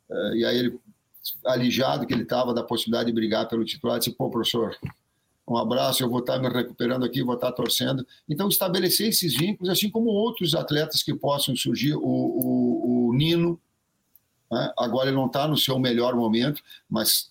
uh, 0.08 0.34
e 0.36 0.42
aí 0.42 0.56
ele, 0.56 0.78
alijado 1.44 2.06
que 2.06 2.14
ele 2.14 2.22
estava 2.22 2.54
da 2.54 2.62
possibilidade 2.62 3.08
de 3.08 3.12
brigar 3.14 3.46
pelo 3.46 3.62
titular, 3.62 3.98
disse, 3.98 4.12
pô, 4.12 4.30
professor, 4.30 4.74
um 5.46 5.58
abraço, 5.58 6.02
eu 6.02 6.08
vou 6.08 6.20
estar 6.20 6.38
me 6.38 6.48
recuperando 6.48 7.04
aqui, 7.04 7.22
vou 7.22 7.34
estar 7.34 7.52
torcendo. 7.52 8.06
Então, 8.26 8.48
estabelecer 8.48 9.08
esses 9.08 9.36
vínculos, 9.36 9.68
assim 9.68 9.90
como 9.90 10.08
outros 10.08 10.54
atletas 10.54 11.02
que 11.02 11.12
possam 11.12 11.54
surgir, 11.54 11.94
o, 11.94 12.00
o, 12.00 13.08
o 13.08 13.12
Nino, 13.12 13.60
né? 14.50 14.72
agora 14.78 15.10
ele 15.10 15.16
não 15.16 15.26
está 15.26 15.46
no 15.46 15.58
seu 15.58 15.78
melhor 15.78 16.16
momento, 16.16 16.62
mas 16.88 17.30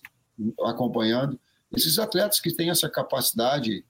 acompanhando. 0.64 1.38
Esses 1.74 1.98
atletas 1.98 2.40
que 2.40 2.54
têm 2.54 2.70
essa 2.70 2.88
capacidade 2.88 3.84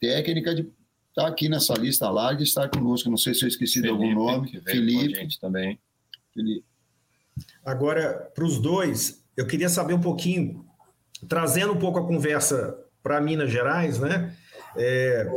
técnica 0.00 0.54
de 0.54 0.62
estar 0.62 1.22
tá 1.22 1.26
aqui 1.28 1.48
nessa 1.48 1.74
lista 1.74 2.08
larga 2.08 2.40
e 2.40 2.44
estar 2.44 2.68
conosco. 2.68 3.10
Não 3.10 3.16
sei 3.16 3.34
se 3.34 3.44
eu 3.44 3.48
esqueci 3.48 3.80
Felipe, 3.80 3.98
de 3.98 4.04
algum 4.04 4.14
nome. 4.14 4.60
Felipe. 4.64 5.40
também. 5.40 5.78
Felipe. 6.32 6.64
Agora, 7.64 8.30
para 8.34 8.44
os 8.44 8.58
dois, 8.58 9.24
eu 9.36 9.46
queria 9.46 9.68
saber 9.68 9.94
um 9.94 10.00
pouquinho, 10.00 10.64
trazendo 11.28 11.72
um 11.72 11.78
pouco 11.78 11.98
a 11.98 12.06
conversa 12.06 12.76
para 13.02 13.20
Minas 13.20 13.50
Gerais, 13.50 13.98
né? 13.98 14.34
É, 14.76 15.30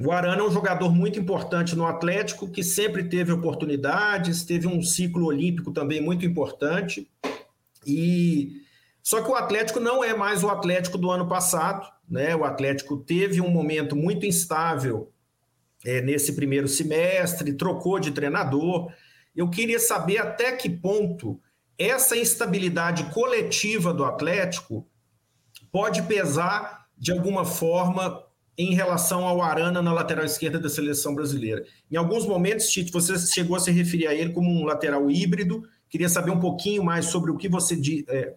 o 0.00 0.12
Arana 0.12 0.42
é 0.42 0.44
um 0.44 0.50
jogador 0.50 0.94
muito 0.94 1.18
importante 1.18 1.74
no 1.74 1.86
Atlético, 1.86 2.48
que 2.48 2.62
sempre 2.62 3.04
teve 3.04 3.32
oportunidades, 3.32 4.44
teve 4.44 4.66
um 4.66 4.82
ciclo 4.82 5.26
olímpico 5.26 5.72
também 5.72 6.00
muito 6.00 6.24
importante. 6.24 7.08
E 7.86 8.62
só 9.08 9.22
que 9.22 9.30
o 9.30 9.34
Atlético 9.34 9.80
não 9.80 10.04
é 10.04 10.14
mais 10.14 10.44
o 10.44 10.50
Atlético 10.50 10.98
do 10.98 11.10
ano 11.10 11.26
passado, 11.26 11.90
né? 12.06 12.36
O 12.36 12.44
Atlético 12.44 12.98
teve 12.98 13.40
um 13.40 13.48
momento 13.48 13.96
muito 13.96 14.26
instável 14.26 15.10
é, 15.82 16.02
nesse 16.02 16.34
primeiro 16.34 16.68
semestre, 16.68 17.54
trocou 17.54 17.98
de 17.98 18.10
treinador. 18.10 18.92
Eu 19.34 19.48
queria 19.48 19.78
saber 19.78 20.18
até 20.18 20.52
que 20.52 20.68
ponto 20.68 21.40
essa 21.78 22.18
instabilidade 22.18 23.04
coletiva 23.04 23.94
do 23.94 24.04
Atlético 24.04 24.86
pode 25.72 26.02
pesar 26.02 26.86
de 26.94 27.10
alguma 27.10 27.46
forma 27.46 28.22
em 28.58 28.74
relação 28.74 29.24
ao 29.24 29.40
Arana 29.40 29.80
na 29.80 29.94
lateral 29.94 30.26
esquerda 30.26 30.58
da 30.58 30.68
seleção 30.68 31.14
brasileira. 31.14 31.64
Em 31.90 31.96
alguns 31.96 32.26
momentos, 32.26 32.68
Tite, 32.68 32.92
você 32.92 33.16
chegou 33.18 33.56
a 33.56 33.60
se 33.60 33.70
referir 33.70 34.06
a 34.06 34.12
ele 34.12 34.34
como 34.34 34.50
um 34.50 34.66
lateral 34.66 35.10
híbrido. 35.10 35.66
Queria 35.88 36.10
saber 36.10 36.30
um 36.30 36.40
pouquinho 36.40 36.84
mais 36.84 37.06
sobre 37.06 37.30
o 37.30 37.38
que 37.38 37.48
você 37.48 37.74
é, 38.06 38.34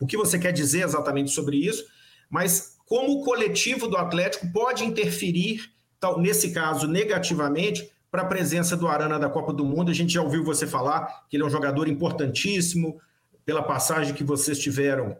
o 0.00 0.06
que 0.06 0.16
você 0.16 0.38
quer 0.38 0.52
dizer 0.52 0.84
exatamente 0.84 1.30
sobre 1.30 1.56
isso, 1.56 1.84
mas 2.28 2.76
como 2.86 3.20
o 3.20 3.24
coletivo 3.24 3.88
do 3.88 3.96
Atlético 3.96 4.50
pode 4.52 4.84
interferir, 4.84 5.72
nesse 6.18 6.52
caso, 6.52 6.86
negativamente, 6.86 7.90
para 8.10 8.22
a 8.22 8.26
presença 8.26 8.76
do 8.76 8.86
Arana 8.86 9.18
da 9.18 9.28
Copa 9.28 9.52
do 9.52 9.64
Mundo. 9.64 9.90
A 9.90 9.94
gente 9.94 10.12
já 10.12 10.22
ouviu 10.22 10.44
você 10.44 10.66
falar 10.66 11.26
que 11.28 11.36
ele 11.36 11.42
é 11.42 11.46
um 11.46 11.50
jogador 11.50 11.88
importantíssimo, 11.88 13.00
pela 13.44 13.62
passagem 13.62 14.12
que 14.12 14.24
vocês 14.24 14.58
tiveram 14.58 15.16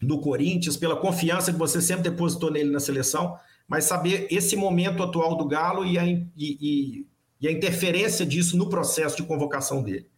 no 0.00 0.20
Corinthians, 0.20 0.76
pela 0.76 0.96
confiança 0.96 1.52
que 1.52 1.58
você 1.58 1.80
sempre 1.80 2.10
depositou 2.10 2.50
nele 2.50 2.70
na 2.70 2.80
seleção, 2.80 3.38
mas 3.68 3.84
saber 3.84 4.26
esse 4.30 4.56
momento 4.56 5.02
atual 5.02 5.36
do 5.36 5.46
Galo 5.46 5.84
e 5.84 5.96
a, 5.96 6.04
e, 6.04 6.26
e, 6.36 7.06
e 7.40 7.48
a 7.48 7.52
interferência 7.52 8.26
disso 8.26 8.56
no 8.56 8.68
processo 8.68 9.16
de 9.16 9.22
convocação 9.22 9.80
dele. 9.82 10.10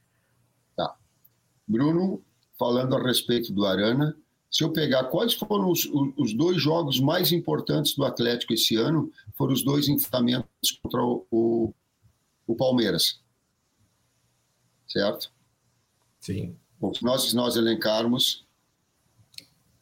Tá. 0.75 0.97
Bruno, 1.69 2.23
falando 2.59 2.97
a 2.97 3.03
respeito 3.03 3.53
do 3.53 3.65
Arana. 3.65 4.17
Se 4.51 4.63
eu 4.63 4.73
pegar 4.73 5.05
quais 5.05 5.35
foram 5.35 5.71
os, 5.71 5.89
os 6.17 6.33
dois 6.33 6.61
jogos 6.63 7.01
mais 7.01 7.33
importantes 7.33 7.95
do 7.95 8.05
Atlético 8.05 8.53
esse 8.53 8.77
ano, 8.77 9.11
foram 9.37 9.53
os 9.53 9.65
dois 9.65 9.89
enfrentamentos 9.89 10.71
contra 10.83 11.03
o, 11.03 11.27
o, 11.31 11.75
o 12.47 12.55
Palmeiras. 12.55 13.21
Certo? 14.87 15.33
Sim. 16.21 16.57
Bom, 16.81 16.95
se 16.95 17.03
nós, 17.03 17.33
nós 17.35 17.57
elencarmos, 17.57 18.45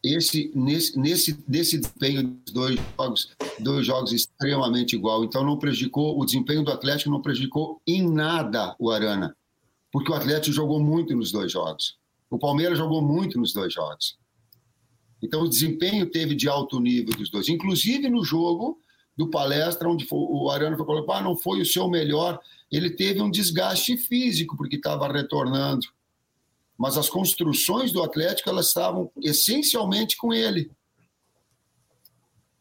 esse, 0.03 0.51
nesse, 0.55 0.99
nesse, 0.99 1.45
nesse 1.47 1.77
desempenho 1.77 2.25
dos 2.25 2.53
dois 2.53 2.81
jogos, 2.97 3.31
dois 3.61 3.87
jogos 3.87 4.13
extremamente 4.13 4.97
igual. 4.97 5.23
Então, 5.23 5.45
não 5.45 5.59
prejudicou, 5.59 6.19
o 6.19 6.25
desempenho 6.25 6.65
do 6.65 6.73
Atlético 6.73 7.11
não 7.11 7.23
prejudicou 7.23 7.81
em 7.87 8.03
nada 8.03 8.75
o 8.79 8.91
Arana, 8.91 9.37
porque 9.93 10.11
o 10.11 10.15
Atlético 10.15 10.53
jogou 10.53 10.81
muito 10.81 11.15
nos 11.15 11.31
dois 11.31 11.53
jogos. 11.53 11.99
O 12.33 12.39
Palmeiras 12.39 12.79
jogou 12.79 13.03
muito 13.03 13.39
nos 13.39 13.53
dois 13.53 13.75
jogos. 13.75 14.17
Então, 15.23 15.43
o 15.43 15.49
desempenho 15.49 16.11
teve 16.11 16.35
de 16.35 16.49
alto 16.49 16.81
nível 16.81 17.15
dos 17.15 17.31
dois. 17.31 17.47
Inclusive 17.51 18.09
no 18.09 18.25
jogo 18.25 18.81
do 19.15 19.29
palestra, 19.29 19.87
onde 19.87 20.07
o 20.11 20.51
Arana 20.51 20.75
foi 20.75 20.87
falou, 20.87 21.13
ah, 21.13 21.21
não 21.21 21.37
foi 21.37 21.61
o 21.61 21.67
seu 21.67 21.91
melhor. 21.91 22.41
Ele 22.71 22.89
teve 22.89 23.21
um 23.21 23.31
desgaste 23.31 23.99
físico, 23.99 24.57
porque 24.57 24.77
estava 24.77 25.13
retornando. 25.13 25.87
Mas 26.79 26.97
as 26.97 27.11
construções 27.11 27.93
do 27.93 28.03
Atlético, 28.03 28.49
elas 28.49 28.69
estavam 28.69 29.13
essencialmente 29.23 30.17
com 30.17 30.33
ele. 30.33 30.71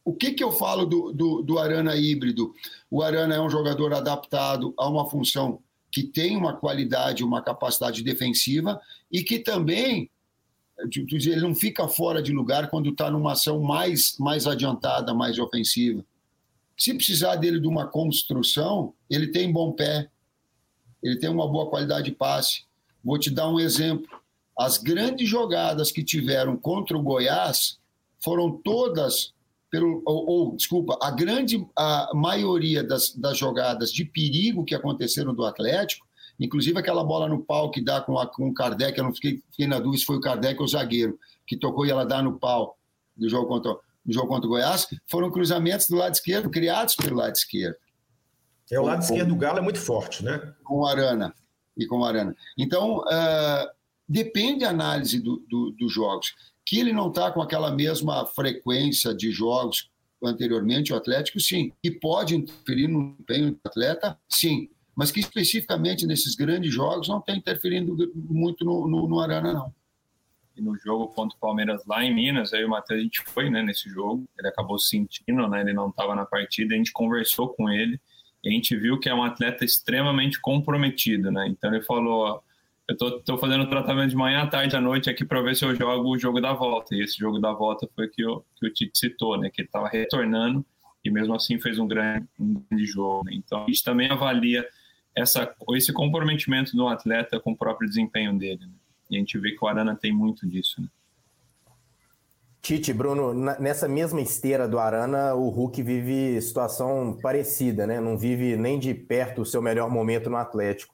O 0.04 0.14
que, 0.14 0.34
que 0.34 0.44
eu 0.44 0.52
falo 0.52 0.86
do, 0.86 1.14
do, 1.14 1.42
do 1.42 1.58
Arana 1.58 1.96
híbrido? 1.96 2.54
O 2.90 3.02
Arana 3.02 3.36
é 3.36 3.40
um 3.40 3.50
jogador 3.50 3.94
adaptado 3.94 4.74
a 4.78 4.90
uma 4.90 5.10
função 5.10 5.62
que 5.92 6.04
tem 6.04 6.38
uma 6.38 6.56
qualidade, 6.56 7.24
uma 7.24 7.42
capacidade 7.42 8.02
defensiva 8.04 8.80
e 9.12 9.24
que 9.24 9.40
também 9.40 10.10
ele 10.78 11.42
não 11.42 11.54
fica 11.54 11.88
fora 11.88 12.22
de 12.22 12.32
lugar 12.32 12.70
quando 12.70 12.90
está 12.90 13.12
numa 13.12 13.34
ação 13.34 13.62
mais, 13.62 14.18
mais 14.18 14.48
adiantada, 14.48 15.14
mais 15.14 15.38
ofensiva. 15.38 16.04
Se 16.78 16.94
precisar 16.94 17.36
dele 17.36 17.60
de 17.60 17.68
uma 17.68 17.86
construção, 17.86 18.94
ele 19.10 19.28
tem 19.28 19.52
bom 19.52 19.72
pé, 19.72 20.10
ele 21.04 21.18
tem 21.18 21.30
uma 21.30 21.48
boa 21.48 21.70
qualidade 21.70 22.06
de 22.06 22.12
passe. 22.12 22.64
Vou 23.04 23.20
te 23.20 23.30
dar 23.30 23.50
um 23.50 23.60
exemplo. 23.60 24.08
As 24.58 24.78
grandes 24.78 25.28
jogadas 25.30 25.92
que 25.92 26.04
tiveram 26.04 26.58
contra 26.58 26.98
o 26.98 27.04
Goiás 27.04 27.80
foram 28.20 28.52
todas 28.52 29.34
pelo, 29.72 30.04
ou, 30.06 30.30
ou, 30.30 30.56
desculpa, 30.56 31.00
a 31.02 31.10
grande 31.10 31.66
a 31.76 32.12
maioria 32.14 32.84
das, 32.84 33.16
das 33.16 33.38
jogadas 33.38 33.92
de 33.92 34.04
perigo 34.04 34.66
que 34.66 34.76
aconteceram 34.76 35.34
do 35.34 35.46
Atlético, 35.46 36.06
inclusive 36.38 36.78
aquela 36.78 37.04
bola 37.04 37.30
no 37.30 37.44
pau 37.44 37.72
que 37.72 37.82
dá 37.82 38.02
com, 38.02 38.20
a, 38.20 38.28
com 38.28 38.50
o 38.50 38.54
Kardec, 38.54 38.98
eu 38.98 39.06
não 39.06 39.14
fiquei, 39.14 39.42
fiquei 39.50 39.68
na 39.68 39.80
dúvida 39.80 40.00
se 40.00 40.06
foi 40.06 40.18
o 40.18 40.22
Kardec 40.22 40.60
ou 40.60 40.66
o 40.66 40.68
zagueiro, 40.70 41.18
que 41.48 41.56
tocou 41.56 41.86
e 41.86 41.90
ela 41.90 42.06
dá 42.06 42.22
no 42.22 42.38
pau 42.38 42.78
do 43.16 43.30
jogo 43.30 43.48
contra, 43.48 43.72
do 43.72 44.14
jogo 44.14 44.28
contra 44.28 44.46
o 44.46 44.50
Goiás, 44.50 44.88
foram 45.08 45.32
cruzamentos 45.32 45.88
do 45.88 45.96
lado 45.96 46.14
esquerdo, 46.14 46.50
criados 46.50 46.96
pelo 46.96 47.16
lado 47.16 47.34
esquerdo. 47.34 47.76
É, 48.70 48.80
o 48.80 48.84
lado 48.84 48.98
com, 48.98 49.04
esquerdo 49.04 49.30
do 49.30 49.36
Galo 49.36 49.60
é 49.60 49.62
muito 49.62 49.80
forte, 49.80 50.24
né? 50.24 50.54
Com 50.64 50.80
o 50.80 50.86
Arana. 50.86 51.34
E 51.78 51.86
com 51.86 52.00
o 52.00 52.06
Arana. 52.06 52.36
Então, 52.58 53.00
uh, 53.00 53.70
depende 54.08 54.66
a 54.66 54.70
análise 54.70 55.20
do, 55.20 55.44
do, 55.50 55.72
dos 55.72 55.94
jogos 55.94 56.34
que 56.72 56.80
ele 56.80 56.94
não 56.94 57.10
está 57.10 57.30
com 57.30 57.42
aquela 57.42 57.70
mesma 57.70 58.26
frequência 58.26 59.14
de 59.14 59.30
jogos 59.30 59.92
anteriormente, 60.24 60.94
o 60.94 60.96
Atlético, 60.96 61.38
sim. 61.38 61.74
E 61.84 61.92
pode 61.92 62.34
interferir 62.34 62.88
no 62.88 63.14
empenho 63.20 63.52
do 63.52 63.60
atleta, 63.66 64.18
sim. 64.30 64.70
Mas 64.96 65.12
que 65.12 65.20
especificamente 65.20 66.08
nesses 66.08 66.34
grandes 66.34 66.74
jogos 66.74 67.10
não 67.10 67.20
está 67.20 67.36
interferindo 67.36 67.94
muito 68.16 68.64
no, 68.64 68.88
no, 68.88 69.06
no, 69.06 69.20
Arana, 69.20 69.52
não. 69.52 69.76
E 70.56 70.62
no 70.62 70.78
jogo 70.78 71.10
contra 71.10 71.36
o 71.36 71.40
Palmeiras 71.42 71.86
lá 71.86 72.06
em 72.06 72.16
Minas, 72.16 72.54
aí 72.54 72.64
o 72.64 72.70
Matheus, 72.70 73.02
a 73.02 73.04
gente 73.04 73.22
foi 73.22 73.50
né, 73.50 73.62
nesse 73.62 73.90
jogo, 73.90 74.26
ele 74.40 74.48
acabou 74.48 74.80
sentindo, 74.80 75.50
né, 75.50 75.60
ele 75.60 75.74
não 75.74 75.90
estava 75.90 76.16
na 76.16 76.26
partida, 76.26 76.74
a 76.74 76.78
gente 76.78 76.94
conversou 76.94 77.50
com 77.50 77.70
ele, 77.70 78.00
e 78.42 78.48
a 78.48 78.52
gente 78.54 78.78
viu 78.78 78.98
que 78.98 79.10
é 79.10 79.14
um 79.14 79.24
atleta 79.24 79.66
extremamente 79.66 80.40
comprometido, 80.40 81.32
né? 81.32 81.50
Então 81.50 81.74
ele 81.74 81.84
falou, 81.84 82.42
eu 82.92 82.98
tô, 82.98 83.20
tô 83.22 83.38
fazendo 83.38 83.70
tratamento 83.70 84.10
de 84.10 84.16
manhã, 84.16 84.46
tarde, 84.48 84.76
à 84.76 84.82
noite 84.82 85.10
aqui 85.10 85.24
para 85.24 85.42
ver 85.42 85.56
se 85.56 85.64
eu 85.64 85.74
jogo 85.74 86.10
o 86.10 86.18
jogo 86.18 86.42
da 86.42 86.52
volta. 86.52 86.94
E 86.94 87.02
esse 87.02 87.18
jogo 87.18 87.40
da 87.40 87.54
volta 87.54 87.90
foi 87.96 88.08
que, 88.08 88.24
que 88.56 88.66
o 88.66 88.74
Tite 88.74 88.98
citou, 88.98 89.38
né? 89.38 89.50
Que 89.50 89.62
ele 89.62 89.68
estava 89.68 89.88
retornando 89.88 90.66
e 91.04 91.10
mesmo 91.10 91.34
assim 91.34 91.60
fez 91.60 91.80
um 91.80 91.88
grande, 91.88 92.28
um 92.40 92.62
grande 92.70 92.86
jogo. 92.86 93.24
Né? 93.26 93.34
Então 93.36 93.64
a 93.64 93.68
gente 93.68 93.84
também 93.84 94.12
avalia 94.12 94.68
essa, 95.16 95.54
esse 95.74 95.94
comprometimento 95.94 96.76
do 96.76 96.88
atleta 96.88 97.40
com 97.40 97.52
o 97.52 97.58
próprio 97.58 97.88
desempenho 97.88 98.38
dele. 98.38 98.66
Né? 98.66 98.74
E 99.10 99.16
a 99.16 99.20
gente 99.20 99.38
vê 99.40 99.52
que 99.52 99.64
o 99.64 99.68
Arana 99.68 99.96
tem 99.96 100.12
muito 100.12 100.48
disso. 100.48 100.82
Né? 100.82 100.88
Tite, 102.62 102.94
Bruno, 102.94 103.34
nessa 103.34 103.88
mesma 103.88 104.22
esteira 104.22 104.68
do 104.68 104.78
Arana, 104.78 105.34
o 105.34 105.50
Hulk 105.50 105.82
vive 105.82 106.40
situação 106.42 107.18
parecida, 107.20 107.88
né? 107.88 108.00
Não 108.00 108.16
vive 108.16 108.56
nem 108.56 108.78
de 108.78 108.94
perto 108.94 109.42
o 109.42 109.46
seu 109.46 109.64
melhor 109.64 109.90
momento 109.90 110.30
no 110.30 110.38
Atlético. 110.38 110.94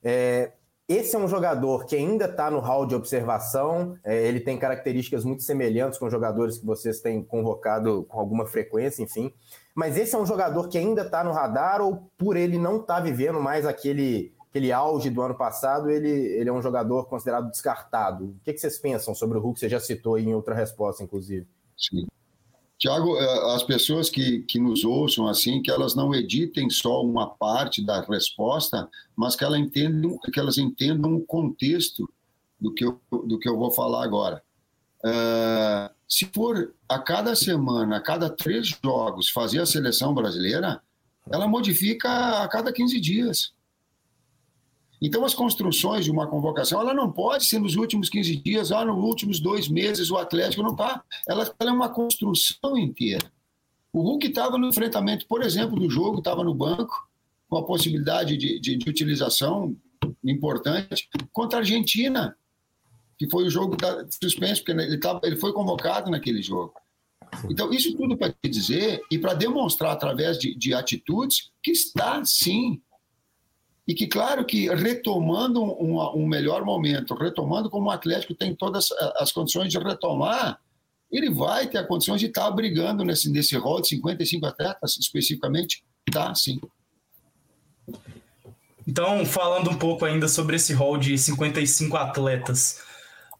É, 0.00 0.52
esse 0.88 1.14
é 1.14 1.18
um 1.18 1.28
jogador 1.28 1.84
que 1.84 1.94
ainda 1.94 2.24
está 2.24 2.50
no 2.50 2.60
hall 2.60 2.86
de 2.86 2.94
observação, 2.94 3.98
é, 4.02 4.26
ele 4.26 4.40
tem 4.40 4.58
características 4.58 5.22
muito 5.22 5.42
semelhantes 5.42 5.98
com 5.98 6.08
jogadores 6.08 6.56
que 6.56 6.64
vocês 6.64 7.00
têm 7.00 7.22
convocado 7.22 8.04
com 8.08 8.18
alguma 8.18 8.46
frequência, 8.46 9.02
enfim. 9.02 9.30
Mas 9.74 9.98
esse 9.98 10.14
é 10.14 10.18
um 10.18 10.24
jogador 10.24 10.66
que 10.68 10.78
ainda 10.78 11.02
está 11.02 11.22
no 11.22 11.30
radar 11.30 11.82
ou 11.82 12.10
por 12.16 12.38
ele 12.38 12.56
não 12.58 12.80
estar 12.80 12.94
tá 12.96 13.00
vivendo 13.00 13.38
mais 13.38 13.66
aquele, 13.66 14.32
aquele 14.48 14.72
auge 14.72 15.10
do 15.10 15.20
ano 15.20 15.34
passado, 15.34 15.90
ele, 15.90 16.08
ele 16.08 16.48
é 16.48 16.52
um 16.52 16.62
jogador 16.62 17.04
considerado 17.04 17.50
descartado? 17.50 18.24
O 18.24 18.40
que, 18.42 18.54
que 18.54 18.58
vocês 18.58 18.78
pensam 18.78 19.14
sobre 19.14 19.36
o 19.36 19.42
Hulk? 19.42 19.60
Você 19.60 19.68
já 19.68 19.78
citou 19.78 20.18
em 20.18 20.34
outra 20.34 20.54
resposta, 20.54 21.04
inclusive. 21.04 21.46
Sim. 21.76 22.06
Tiago, 22.78 23.18
é, 23.18 23.54
as 23.54 23.62
pessoas 23.64 24.08
que, 24.08 24.42
que 24.42 24.58
nos 24.58 24.84
ouçam 24.84 25.26
assim, 25.26 25.60
que 25.60 25.70
elas 25.70 25.96
não 25.96 26.14
editem 26.14 26.70
só 26.70 27.02
uma 27.02 27.28
parte 27.28 27.84
da 27.84 28.00
resposta, 28.02 28.88
mas 29.16 29.34
que, 29.34 29.42
ela 29.42 29.58
entendam, 29.58 30.16
que 30.32 30.38
elas 30.38 30.58
entendam 30.58 31.14
o 31.14 31.26
contexto 31.26 32.08
do 32.60 32.72
que 32.72 32.84
eu, 32.84 33.00
do 33.10 33.38
que 33.38 33.48
eu 33.48 33.58
vou 33.58 33.72
falar 33.72 34.04
agora. 34.04 34.42
Uh, 35.04 35.92
se 36.08 36.26
for 36.26 36.72
a 36.88 36.98
cada 36.98 37.34
semana, 37.34 37.96
a 37.96 38.00
cada 38.00 38.30
três 38.30 38.68
jogos, 38.82 39.28
fazer 39.28 39.60
a 39.60 39.66
seleção 39.66 40.14
brasileira, 40.14 40.80
ela 41.30 41.46
modifica 41.46 42.42
a 42.42 42.48
cada 42.48 42.72
15 42.72 43.00
dias. 43.00 43.52
Então, 45.00 45.24
as 45.24 45.32
construções 45.32 46.04
de 46.04 46.10
uma 46.10 46.26
convocação, 46.26 46.80
ela 46.80 46.92
não 46.92 47.10
pode 47.10 47.46
ser 47.46 47.60
nos 47.60 47.76
últimos 47.76 48.08
15 48.08 48.36
dias, 48.36 48.72
ah, 48.72 48.84
nos 48.84 48.96
últimos 48.96 49.38
dois 49.38 49.68
meses 49.68 50.10
o 50.10 50.16
Atlético 50.16 50.62
não 50.62 50.72
está. 50.72 51.02
Ela, 51.26 51.54
ela 51.58 51.70
é 51.70 51.72
uma 51.72 51.88
construção 51.88 52.76
inteira. 52.76 53.30
O 53.92 54.02
Hulk 54.02 54.26
estava 54.26 54.58
no 54.58 54.68
enfrentamento, 54.68 55.26
por 55.26 55.42
exemplo, 55.42 55.78
do 55.78 55.88
jogo, 55.88 56.18
estava 56.18 56.42
no 56.42 56.54
banco, 56.54 57.08
com 57.48 57.56
a 57.56 57.64
possibilidade 57.64 58.36
de, 58.36 58.60
de, 58.60 58.76
de, 58.76 58.90
utilização 58.90 59.74
importante, 60.22 61.08
contra 61.32 61.58
a 61.58 61.62
Argentina, 61.62 62.36
que 63.16 63.28
foi 63.30 63.44
o 63.44 63.50
jogo 63.50 63.76
da 63.76 64.06
suspenso, 64.10 64.62
porque 64.62 64.80
ele, 64.80 64.98
tava, 64.98 65.20
ele 65.24 65.36
foi 65.36 65.52
convocado 65.52 66.10
naquele 66.10 66.42
jogo. 66.42 66.74
Então, 67.50 67.72
isso 67.72 67.96
tudo 67.96 68.16
para 68.16 68.34
dizer 68.44 69.00
e 69.10 69.18
para 69.18 69.34
demonstrar 69.34 69.92
através 69.92 70.38
de, 70.38 70.54
de 70.54 70.74
atitudes 70.74 71.50
que 71.62 71.70
está, 71.70 72.22
sim, 72.24 72.80
e 73.88 73.94
que, 73.94 74.06
claro, 74.06 74.44
que 74.44 74.68
retomando 74.68 75.62
um, 75.64 75.98
um, 76.14 76.28
melhor 76.28 76.62
momento, 76.62 77.14
retomando 77.14 77.70
como 77.70 77.88
o 77.88 77.90
Atlético 77.90 78.34
tem 78.34 78.54
todas 78.54 78.90
as 79.16 79.32
condições 79.32 79.72
de 79.72 79.78
retomar, 79.78 80.60
ele 81.10 81.30
vai 81.30 81.66
ter 81.66 81.86
condições 81.86 82.20
de 82.20 82.26
estar 82.26 82.50
brigando 82.50 83.02
nesse, 83.02 83.30
nesse 83.30 83.56
rol 83.56 83.80
de 83.80 83.88
55 83.88 84.44
atletas, 84.44 84.98
especificamente, 84.98 85.82
tá, 86.12 86.34
sim. 86.34 86.60
Então, 88.86 89.24
falando 89.24 89.70
um 89.70 89.78
pouco 89.78 90.04
ainda 90.04 90.28
sobre 90.28 90.56
esse 90.56 90.74
rol 90.74 90.98
de 90.98 91.16
55 91.16 91.96
atletas, 91.96 92.82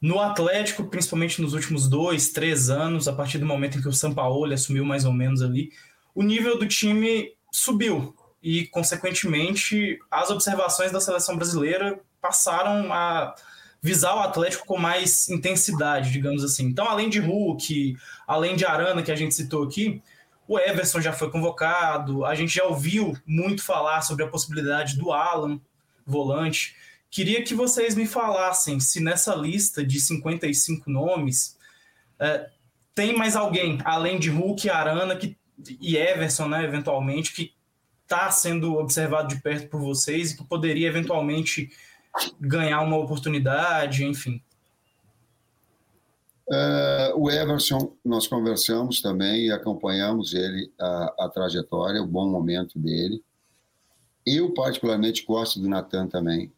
no 0.01 0.19
Atlético, 0.19 0.85
principalmente 0.85 1.43
nos 1.43 1.53
últimos 1.53 1.87
dois, 1.89 2.31
três 2.31 2.71
anos, 2.71 3.07
a 3.07 3.13
partir 3.13 3.37
do 3.37 3.45
momento 3.45 3.77
em 3.77 3.83
que 3.83 3.89
o 3.89 3.93
Sampaoli 3.93 4.55
assumiu 4.55 4.85
mais 4.85 5.05
ou 5.05 5.13
menos 5.13 5.43
ali, 5.43 5.71
o 6.15 6.23
nível 6.23 6.59
do 6.59 6.67
time 6.67 7.33
subiu 7.53 8.15
e, 8.43 8.67
consequentemente, 8.67 9.99
as 10.11 10.31
observações 10.31 10.93
da 10.93 11.01
seleção 11.01 11.37
brasileira 11.37 12.01
passaram 12.21 12.93
a 12.93 13.35
visar 13.81 14.15
o 14.17 14.21
Atlético 14.21 14.67
com 14.67 14.77
mais 14.77 15.29
intensidade, 15.29 16.11
digamos 16.11 16.43
assim. 16.43 16.67
Então, 16.67 16.89
além 16.89 17.09
de 17.09 17.21
Hulk, 17.21 17.97
além 18.27 18.57
de 18.57 18.65
Arana, 18.65 19.03
que 19.03 19.13
a 19.13 19.17
gente 19.17 19.35
citou 19.35 19.65
aqui, 19.65 20.03
o 20.47 20.59
Everson 20.59 21.01
já 21.01 21.13
foi 21.13 21.31
convocado, 21.31 22.25
a 22.25 22.35
gente 22.35 22.55
já 22.55 22.65
ouviu 22.65 23.17
muito 23.27 23.63
falar 23.63 24.01
sobre 24.01 24.25
a 24.25 24.29
possibilidade 24.29 24.97
do 24.97 25.13
Alan, 25.13 25.61
volante. 26.07 26.75
Queria 27.11 27.43
que 27.43 27.55
vocês 27.55 27.95
me 27.95 28.07
falassem 28.07 28.81
se 28.81 29.01
nessa 29.01 29.35
lista 29.35 29.85
de 29.85 30.01
55 30.01 30.91
nomes 30.91 31.57
é, 32.19 32.49
tem 32.95 33.17
mais 33.17 33.37
alguém, 33.37 33.79
além 33.85 34.19
de 34.19 34.31
Hulk 34.31 34.69
Arana, 34.71 35.15
que, 35.15 35.37
e 35.81 35.97
Everson, 35.97 36.49
né, 36.49 36.65
eventualmente, 36.65 37.33
que 37.33 37.53
está 38.09 38.31
sendo 38.31 38.77
observado 38.77 39.29
de 39.29 39.43
perto 39.43 39.69
por 39.69 39.83
vocês 39.83 40.31
e 40.31 40.37
que 40.39 40.43
poderia 40.43 40.89
eventualmente 40.89 41.71
ganhar 42.41 42.81
uma 42.81 42.97
oportunidade, 42.97 44.03
enfim? 44.03 44.43
Uh, 46.49 47.13
o 47.15 47.31
Everson, 47.31 47.95
nós 48.03 48.27
conversamos 48.27 49.03
também 49.03 49.49
e 49.49 49.53
acompanhamos 49.53 50.33
ele, 50.33 50.73
a, 50.81 51.27
a, 51.27 51.29
trajetória, 51.29 52.03
o 52.03 52.07
bom 52.07 52.27
momento 52.27 52.79
dele. 52.79 53.23
Eu, 54.25 54.55
particularmente, 54.55 55.27
gosto 55.27 55.61
do 55.61 55.69
Natan 55.69 56.07
também. 56.07 56.51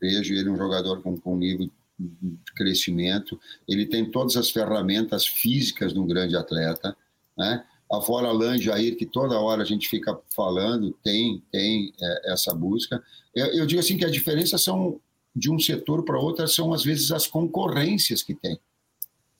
Vejo 0.00 0.32
ele 0.32 0.48
um 0.48 0.56
jogador 0.56 1.02
com, 1.02 1.18
com 1.18 1.36
nível 1.36 1.68
de 1.98 2.52
crescimento. 2.54 3.38
Ele 3.68 3.84
tem 3.84 4.10
todas 4.10 4.36
as 4.36 4.50
ferramentas 4.50 5.26
físicas 5.26 5.92
de 5.92 5.98
um 5.98 6.06
grande 6.06 6.34
atleta. 6.34 6.96
Né? 7.36 7.62
A 7.90 8.00
Fora 8.00 8.32
Lan 8.32 8.58
Jair, 8.58 8.96
que 8.96 9.06
toda 9.06 9.38
hora 9.38 9.62
a 9.62 9.64
gente 9.64 9.88
fica 9.88 10.18
falando, 10.34 10.92
tem, 11.04 11.42
tem 11.52 11.92
é, 12.00 12.32
essa 12.32 12.52
busca. 12.52 13.02
Eu, 13.34 13.46
eu, 13.46 13.66
digo 13.66 13.80
assim 13.80 13.96
que 13.96 14.04
a 14.04 14.10
diferença 14.10 14.58
são 14.58 15.00
de 15.34 15.50
um 15.50 15.58
setor 15.58 16.02
para 16.02 16.18
outro 16.18 16.48
são 16.48 16.72
às 16.72 16.82
vezes 16.82 17.12
as 17.12 17.26
concorrências 17.26 18.22
que 18.22 18.34
tem. 18.34 18.58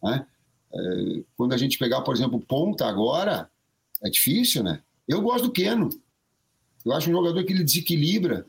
Né? 0.02 0.26
É, 0.72 1.22
quando 1.36 1.54
a 1.54 1.56
gente 1.56 1.78
pegar, 1.78 2.02
por 2.02 2.14
exemplo, 2.14 2.40
ponta 2.40 2.86
agora, 2.86 3.50
é 4.04 4.10
difícil, 4.10 4.62
né? 4.62 4.80
Eu 5.08 5.20
gosto 5.22 5.44
do 5.44 5.52
Keno. 5.52 5.88
Eu 6.84 6.92
acho 6.92 7.08
um 7.10 7.14
jogador 7.14 7.42
que 7.44 7.52
ele 7.52 7.64
desequilibra. 7.64 8.46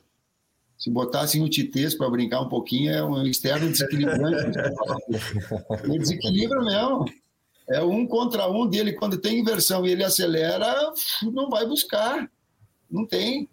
Se 0.77 0.91
botassem 0.91 1.43
o 1.43 1.49
Titês 1.49 1.95
para 1.95 2.09
brincar 2.09 2.41
um 2.41 2.49
pouquinho, 2.49 2.91
é 2.91 3.03
um 3.03 3.25
externo 3.25 3.71
desequilibrante. 3.71 4.59
ele 5.85 5.99
desequilibra 5.99 6.63
mesmo 6.63 7.05
é 7.69 7.81
um 7.81 8.07
contra 8.07 8.49
um 8.49 8.67
dele, 8.67 8.93
quando 8.93 9.17
tem 9.17 9.39
inversão 9.39 9.85
e 9.85 9.91
ele 9.91 10.03
acelera, 10.03 10.73
não 11.23 11.49
vai 11.49 11.65
buscar. 11.65 12.29
Não 12.89 13.05
tem. 13.05 13.49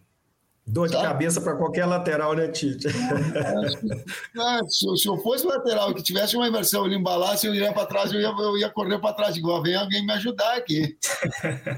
Dor 0.66 0.88
de 0.88 0.94
cabeça 0.94 1.42
para 1.42 1.57
qualquer 1.57 1.85
lateral, 1.85 2.35
né, 2.35 2.48
Tite? 2.48 2.88
É, 2.88 4.64
se, 4.66 4.96
se, 4.96 5.07
eu 5.07 5.18
fosse 5.18 5.46
lateral 5.46 5.90
e 5.90 5.94
que 5.94 6.03
tivesse 6.03 6.37
uma 6.37 6.48
inversão, 6.48 6.87
ele 6.87 6.96
embalasse, 6.96 7.46
eu 7.46 7.55
ia 7.55 7.70
para 7.70 7.85
trás, 7.85 8.11
eu 8.12 8.20
ia, 8.20 8.29
eu 8.29 8.57
ia 8.57 8.70
correr 8.70 8.98
para 8.98 9.12
trás, 9.12 9.37
igual 9.37 9.62
vem 9.62 9.74
alguém 9.74 10.07
me 10.07 10.12
ajudar 10.14 10.57
aqui. 10.57 10.96
é, 11.44 11.70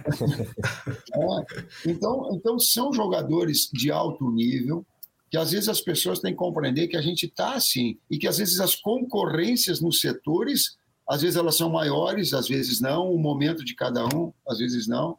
então, 1.85 2.31
então, 2.33 2.61
são 2.61 2.93
jogadores 2.93 3.69
de 3.73 3.91
alto 3.91 4.31
nível, 4.31 4.87
que 5.29 5.37
às 5.37 5.51
vezes 5.51 5.69
as 5.69 5.81
pessoas 5.81 6.21
têm 6.21 6.31
que 6.31 6.39
compreender 6.39 6.87
que 6.87 6.97
a 6.97 7.03
gente 7.03 7.27
está 7.27 7.55
assim, 7.55 7.99
e 8.09 8.19
que 8.19 8.29
às 8.29 8.39
vezes 8.39 8.61
as 8.61 8.77
concorrências 8.77 9.81
nos 9.81 10.01
setores 10.01 10.77
às 11.09 11.23
vezes 11.23 11.37
elas 11.37 11.57
são 11.57 11.71
maiores, 11.71 12.35
às 12.35 12.49
vezes 12.49 12.81
não, 12.81 13.13
o 13.13 13.19
momento 13.19 13.65
de 13.65 13.75
cada 13.75 14.05
um, 14.07 14.33
às 14.47 14.59
vezes 14.59 14.87
não. 14.87 15.17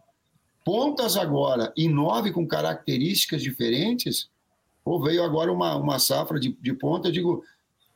Pontas 0.66 1.16
agora, 1.16 1.72
e 1.78 1.88
nove 1.88 2.32
com 2.32 2.46
características 2.46 3.42
diferentes, 3.42 4.30
ou 4.84 5.02
veio 5.02 5.24
agora 5.24 5.52
uma, 5.52 5.76
uma 5.76 6.00
safra 6.00 6.40
de, 6.40 6.58
de 6.62 6.74
ponta, 6.74 7.12
digo, 7.12 7.44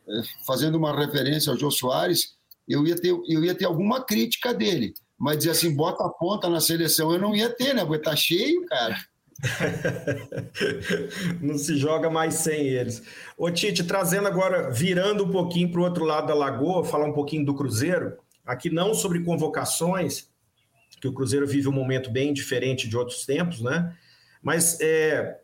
eh, 0.07 0.21
fazendo 0.45 0.77
uma 0.77 0.97
referência 0.97 1.51
ao 1.51 1.57
Jô 1.57 1.69
Soares, 1.69 2.35
eu 2.67 2.85
ia 2.87 2.95
ter, 2.95 3.09
eu 3.09 3.43
ia 3.43 3.55
ter 3.55 3.65
alguma 3.65 4.01
crítica 4.01 4.53
dele, 4.53 4.93
mas 5.17 5.39
dizer 5.39 5.51
assim, 5.51 5.75
bota 5.75 6.05
a 6.05 6.09
ponta 6.09 6.49
na 6.49 6.61
seleção, 6.61 7.11
eu 7.11 7.19
não 7.19 7.35
ia 7.35 7.49
ter, 7.49 7.73
né? 7.73 7.85
Porque 7.85 8.03
tá 8.03 8.15
cheio, 8.15 8.65
cara. 8.65 8.97
não 11.41 11.57
se 11.57 11.77
joga 11.77 12.09
mais 12.09 12.35
sem 12.35 12.67
eles. 12.67 13.01
Ô 13.37 13.49
Tite, 13.49 13.83
trazendo 13.83 14.27
agora, 14.27 14.69
virando 14.69 15.25
um 15.25 15.31
pouquinho 15.31 15.71
para 15.71 15.81
o 15.81 15.83
outro 15.83 16.05
lado 16.05 16.27
da 16.27 16.33
lagoa, 16.33 16.85
falar 16.85 17.05
um 17.05 17.13
pouquinho 17.13 17.45
do 17.45 17.55
Cruzeiro, 17.55 18.17
aqui 18.45 18.69
não 18.69 18.93
sobre 18.93 19.21
convocações, 19.21 20.29
que 20.99 21.07
o 21.07 21.13
Cruzeiro 21.13 21.47
vive 21.47 21.67
um 21.67 21.73
momento 21.73 22.11
bem 22.11 22.33
diferente 22.33 22.87
de 22.87 22.95
outros 22.95 23.25
tempos, 23.25 23.61
né? 23.61 23.95
Mas 24.41 24.79
é, 24.79 25.39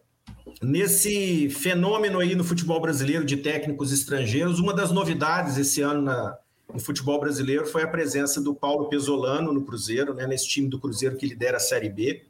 nesse 0.62 1.50
fenômeno 1.50 2.20
aí 2.20 2.36
no 2.36 2.44
futebol 2.44 2.80
brasileiro 2.80 3.26
de 3.26 3.38
técnicos 3.38 3.92
estrangeiros, 3.92 4.60
uma 4.60 4.74
das 4.74 4.92
novidades 4.92 5.58
esse 5.58 5.82
ano 5.82 6.04
na, 6.04 6.38
no 6.72 6.80
futebol 6.80 7.20
brasileiro 7.20 7.66
foi 7.66 7.84
a 7.84 7.88
presença 7.88 8.42
do 8.42 8.54
Paulo 8.54 8.90
Pesolano 8.90 9.52
no 9.52 9.66
Cruzeiro, 9.66 10.14
né? 10.14 10.28
Nesse 10.28 10.48
time 10.48 10.70
do 10.70 10.80
Cruzeiro 10.80 11.18
que 11.18 11.26
lidera 11.26 11.58
a 11.58 11.62
Série 11.62 11.90
B. 11.90 12.28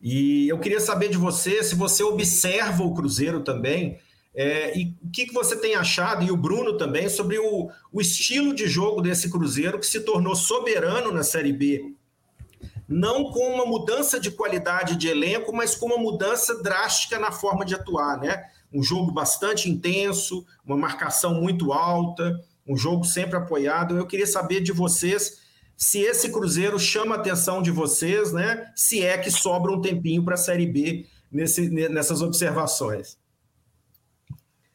E 0.00 0.48
eu 0.48 0.58
queria 0.58 0.80
saber 0.80 1.08
de 1.08 1.16
você 1.16 1.62
se 1.62 1.74
você 1.74 2.02
observa 2.02 2.82
o 2.82 2.94
Cruzeiro 2.94 3.40
também. 3.40 3.98
É, 4.34 4.78
e 4.78 4.94
o 5.02 5.10
que, 5.10 5.26
que 5.26 5.32
você 5.32 5.56
tem 5.56 5.74
achado, 5.74 6.22
e 6.22 6.30
o 6.30 6.36
Bruno 6.36 6.76
também, 6.76 7.08
sobre 7.08 7.38
o, 7.38 7.70
o 7.90 8.00
estilo 8.00 8.54
de 8.54 8.68
jogo 8.68 9.00
desse 9.00 9.30
Cruzeiro 9.30 9.78
que 9.78 9.86
se 9.86 10.00
tornou 10.00 10.36
soberano 10.36 11.10
na 11.10 11.22
Série 11.22 11.52
B? 11.52 11.94
Não 12.86 13.32
com 13.32 13.54
uma 13.54 13.64
mudança 13.64 14.20
de 14.20 14.30
qualidade 14.30 14.96
de 14.96 15.08
elenco, 15.08 15.54
mas 15.54 15.74
com 15.74 15.86
uma 15.86 15.98
mudança 15.98 16.62
drástica 16.62 17.18
na 17.18 17.32
forma 17.32 17.64
de 17.64 17.74
atuar, 17.74 18.20
né? 18.20 18.44
Um 18.72 18.82
jogo 18.82 19.10
bastante 19.10 19.70
intenso, 19.70 20.44
uma 20.64 20.76
marcação 20.76 21.34
muito 21.34 21.72
alta, 21.72 22.38
um 22.66 22.76
jogo 22.76 23.04
sempre 23.04 23.36
apoiado. 23.36 23.96
Eu 23.96 24.06
queria 24.06 24.26
saber 24.26 24.60
de 24.60 24.70
vocês 24.70 25.45
se 25.76 26.00
esse 26.00 26.32
Cruzeiro 26.32 26.78
chama 26.78 27.16
a 27.16 27.18
atenção 27.18 27.60
de 27.60 27.70
vocês, 27.70 28.32
né? 28.32 28.72
Se 28.74 29.02
é 29.02 29.18
que 29.18 29.30
sobra 29.30 29.70
um 29.70 29.80
tempinho 29.80 30.24
para 30.24 30.34
a 30.34 30.38
Série 30.38 30.66
B 30.66 31.06
nesse, 31.30 31.68
nessas 31.68 32.22
observações. 32.22 33.18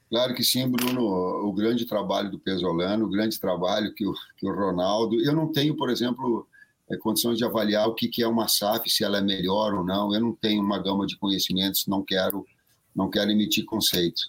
Claro 0.09 0.35
que 0.35 0.43
sim, 0.43 0.67
Bruno. 0.67 1.01
O 1.47 1.51
grande 1.53 1.85
trabalho 1.85 2.29
do 2.29 2.37
Pesolano, 2.37 3.05
o 3.05 3.09
grande 3.09 3.39
trabalho 3.39 3.93
que 3.95 4.05
o, 4.05 4.13
que 4.37 4.47
o 4.47 4.53
Ronaldo. 4.53 5.19
Eu 5.21 5.33
não 5.33 5.51
tenho, 5.51 5.75
por 5.75 5.89
exemplo, 5.89 6.47
é, 6.91 6.97
condições 6.97 7.37
de 7.37 7.45
avaliar 7.45 7.87
o 7.87 7.95
que, 7.95 8.07
que 8.07 8.21
é 8.21 8.27
uma 8.27 8.47
SAF, 8.47 8.89
se 8.89 9.03
ela 9.03 9.17
é 9.17 9.21
melhor 9.21 9.73
ou 9.73 9.83
não. 9.83 10.13
Eu 10.13 10.19
não 10.19 10.33
tenho 10.33 10.61
uma 10.61 10.77
gama 10.77 11.07
de 11.07 11.17
conhecimentos, 11.17 11.87
não 11.87 12.03
quero, 12.03 12.45
não 12.93 13.09
quero 13.09 13.31
emitir 13.31 13.65
conceito 13.65 14.21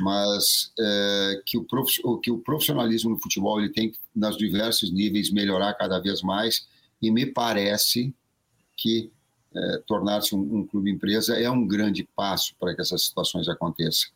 mas 0.00 0.72
é, 0.78 1.42
que, 1.46 1.58
o 1.58 1.64
prof, 1.64 1.90
que 2.22 2.30
o 2.30 2.38
profissionalismo 2.38 3.10
no 3.10 3.20
futebol 3.20 3.60
ele 3.60 3.70
tem 3.70 3.92
nas 4.14 4.36
diversos 4.36 4.92
níveis 4.92 5.30
melhorar 5.30 5.74
cada 5.74 5.98
vez 6.00 6.22
mais 6.22 6.66
e 7.00 7.10
me 7.10 7.26
parece 7.26 8.14
que 8.76 9.10
é, 9.54 9.82
tornar-se 9.86 10.34
um, 10.34 10.40
um, 10.40 10.66
clube 10.66 10.90
empresa 10.90 11.38
é 11.38 11.48
um 11.48 11.66
grande 11.66 12.08
passo 12.16 12.54
para 12.58 12.74
que 12.74 12.80
essas 12.80 13.06
situações 13.06 13.48
aconteçam. 13.48 14.10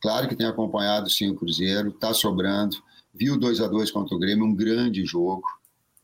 Claro 0.00 0.28
que 0.28 0.36
tem 0.36 0.46
acompanhado 0.46 1.10
sim 1.10 1.28
o 1.28 1.34
Cruzeiro, 1.34 1.90
está 1.90 2.14
sobrando, 2.14 2.76
viu 3.12 3.38
2 3.38 3.60
a 3.60 3.66
2 3.66 3.90
contra 3.90 4.14
o 4.14 4.18
Grêmio, 4.18 4.44
um 4.44 4.54
grande 4.54 5.04
jogo, 5.04 5.46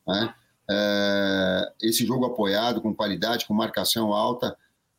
né? 0.07 0.35
É, 0.69 1.73
esse 1.83 2.07
jogo 2.07 2.25
apoiado 2.25 2.81
com 2.81 2.95
qualidade, 2.95 3.47
com 3.47 3.55
marcação 3.55 4.13
alta, 4.13 4.57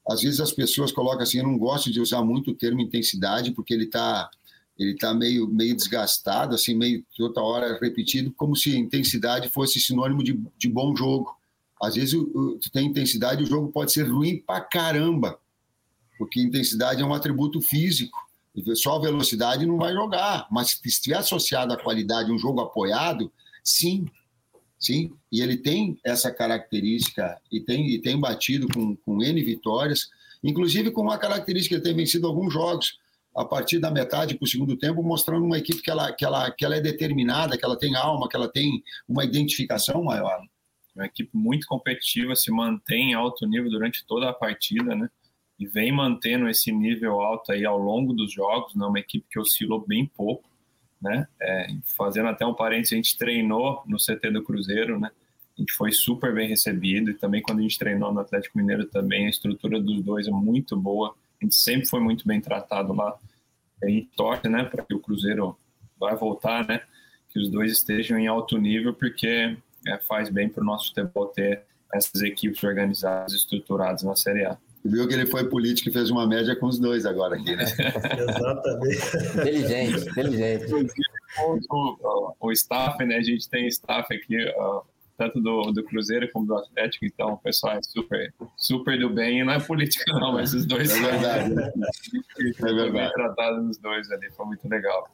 às 0.08 0.22
vezes 0.22 0.40
as 0.40 0.52
pessoas 0.52 0.92
colocam 0.92 1.24
assim, 1.24 1.40
eu 1.40 1.44
não 1.44 1.58
gosto 1.58 1.92
de 1.92 2.00
usar 2.00 2.24
muito 2.24 2.52
o 2.52 2.56
termo 2.56 2.82
intensidade, 2.82 3.52
porque 3.52 3.74
ele 3.74 3.86
está 3.86 4.30
ele 4.78 4.96
tá 4.96 5.14
meio, 5.14 5.48
meio 5.48 5.76
desgastado, 5.76 6.54
assim, 6.54 6.76
meio 6.76 7.04
toda 7.16 7.42
hora 7.42 7.80
repetido, 7.80 8.34
como 8.34 8.56
se 8.56 8.78
intensidade 8.78 9.50
fosse 9.50 9.80
sinônimo 9.80 10.22
de, 10.22 10.38
de 10.58 10.68
bom 10.68 10.94
jogo. 10.94 11.34
Às 11.82 11.96
vezes 11.96 12.14
tu 12.14 12.72
tem 12.72 12.88
intensidade, 12.88 13.44
o 13.44 13.48
jogo 13.48 13.72
pode 13.72 13.94
ser 13.94 14.04
ruim 14.04 14.38
pra 14.38 14.60
caramba, 14.60 15.40
porque 16.18 16.42
intensidade 16.42 17.02
é 17.02 17.06
um 17.06 17.14
atributo 17.14 17.62
físico. 17.62 18.20
Só 18.76 19.00
velocidade 19.00 19.66
não 19.66 19.78
vai 19.78 19.94
jogar, 19.94 20.48
mas 20.52 20.72
se 20.72 20.88
estiver 20.88 21.18
associado 21.18 21.74
à 21.74 21.78
qualidade, 21.78 22.32
um 22.32 22.38
jogo 22.38 22.62
apoiado, 22.62 23.32
sim, 23.64 24.06
sim. 24.78 25.12
E 25.32 25.42
ele 25.42 25.58
tem 25.58 25.98
essa 26.04 26.32
característica 26.32 27.40
e 27.52 27.60
tem, 27.60 27.90
e 27.90 28.02
tem 28.02 28.20
batido 28.20 28.68
com, 28.74 28.96
com 28.98 29.22
N 29.22 29.44
vitórias, 29.44 30.10
inclusive 30.44 30.92
com 30.92 31.02
uma 31.02 31.18
característica, 31.18 31.76
ele 31.76 31.84
tem 31.84 31.96
vencido 31.96 32.28
alguns 32.28 32.54
jogos 32.54 32.98
a 33.36 33.44
partir 33.44 33.80
da 33.80 33.92
metade 33.92 34.36
para 34.36 34.46
o 34.46 34.48
segundo 34.48 34.78
tempo, 34.78 35.04
mostrando 35.04 35.46
uma 35.46 35.58
equipe 35.58 35.82
que 35.82 35.92
ela, 35.92 36.12
que, 36.14 36.24
ela, 36.24 36.50
que 36.52 36.64
ela 36.64 36.78
é 36.78 36.82
determinada, 36.82 37.58
que 37.58 37.66
ela 37.66 37.78
tem 37.78 37.94
alma, 37.96 38.30
que 38.30 38.36
ela 38.36 38.48
tem 38.48 38.82
uma 39.08 39.26
identificação 39.26 40.04
maior. 40.04 40.42
Uma 40.96 41.06
equipe 41.06 41.32
muito 41.34 41.68
competitiva, 41.68 42.34
se 42.36 42.50
mantém 42.50 43.12
em 43.12 43.14
alto 43.14 43.46
nível 43.46 43.70
durante 43.70 44.06
toda 44.06 44.30
a 44.30 44.34
partida, 44.34 44.96
né? 44.96 45.10
E 45.60 45.68
vem 45.68 45.92
mantendo 45.92 46.48
esse 46.48 46.72
nível 46.72 47.20
alto 47.20 47.52
aí 47.52 47.66
ao 47.66 47.78
longo 47.78 48.14
dos 48.14 48.32
jogos, 48.32 48.74
né? 48.74 48.86
Uma 48.86 49.00
equipe 49.00 49.26
que 49.30 49.38
oscilou 49.38 49.86
bem 49.86 50.10
pouco, 50.16 50.50
né? 51.02 51.28
É, 51.42 51.68
fazendo 51.98 52.30
até 52.30 52.46
um 52.46 52.54
parênteses, 52.54 52.94
a 52.94 52.96
gente 52.96 53.18
treinou 53.18 53.84
no 53.86 53.98
CT 53.98 54.32
do 54.32 54.44
Cruzeiro, 54.44 55.00
né? 55.00 55.12
A 55.58 55.62
gente 55.62 55.74
foi 55.74 55.92
super 55.92 56.34
bem 56.34 56.50
recebido 56.50 57.12
e 57.12 57.14
também 57.14 57.42
quando 57.42 57.60
a 57.60 57.62
gente 57.62 57.80
treinou 57.80 58.14
no 58.14 58.20
Atlético 58.20 58.58
Mineiro 58.58 58.86
também, 58.86 59.26
a 59.26 59.30
estrutura 59.30 59.80
dos 59.80 60.02
dois 60.02 60.28
é 60.28 60.32
muito 60.32 60.76
boa 60.76 61.16
a 61.42 61.46
gente 61.46 61.56
sempre 61.56 61.88
foi 61.88 62.00
muito 62.00 62.28
bem 62.28 62.40
tratado 62.42 62.94
lá. 62.94 63.18
E 63.84 64.08
torce, 64.16 64.48
né, 64.48 64.64
para 64.64 64.84
que 64.84 64.94
o 64.94 65.00
Cruzeiro 65.00 65.58
vai 66.00 66.16
voltar, 66.16 66.68
né, 66.68 66.82
que 67.30 67.40
os 67.40 67.50
dois 67.50 67.72
estejam 67.72 68.18
em 68.18 68.28
alto 68.28 68.58
nível, 68.58 68.94
porque 68.94 69.58
é, 69.86 69.98
faz 70.00 70.30
bem 70.30 70.50
para 70.50 70.64
o 70.64 70.66
nosso 70.66 70.88
futebol 70.88 71.28
ter 71.28 71.64
essas 71.94 72.22
equipes 72.22 72.64
organizadas, 72.64 73.34
estruturadas 73.34 74.04
na 74.04 74.16
Série 74.16 74.46
A. 74.46 74.58
Viu 74.86 75.08
que 75.08 75.16
ele 75.16 75.26
foi 75.26 75.50
político 75.50 75.90
e 75.90 75.92
fez 75.92 76.12
uma 76.12 76.28
média 76.28 76.56
com 76.56 76.68
os 76.68 76.78
dois 76.78 77.08
agora 77.08 77.36
aqui, 77.36 77.56
né? 77.56 77.64
Exatamente. 78.30 79.40
inteligente, 79.40 80.10
inteligente. 80.10 80.66
O, 81.40 81.60
o, 81.72 82.36
o, 82.40 82.52
staff, 82.52 83.04
né? 83.04 83.18
A 83.18 83.24
gente 83.24 83.50
tem 83.50 83.68
staff 83.68 84.14
aqui, 84.14 84.38
uh, 84.38 84.84
tanto 85.18 85.42
do, 85.42 85.72
do 85.72 85.84
Cruzeiro 85.84 86.30
como 86.32 86.46
do 86.46 86.56
Atlético, 86.56 87.04
então 87.04 87.34
o 87.34 87.38
pessoal 87.38 87.74
é 87.78 87.80
super, 87.82 88.32
super 88.56 89.00
do 89.00 89.10
bem, 89.10 89.40
e 89.40 89.44
não 89.44 89.54
é 89.54 89.60
política 89.60 90.06
não, 90.14 90.34
mas 90.34 90.54
os 90.54 90.68
dois 90.68 90.92
é 90.92 91.02
verdade, 91.02 91.54
né? 91.56 91.72
é 92.40 92.74
verdade. 92.74 93.14
tratado 93.14 93.64
nos 93.64 93.80
dois 93.80 94.12
ali, 94.12 94.30
foi 94.32 94.46
muito 94.46 94.70
legal. 94.70 95.10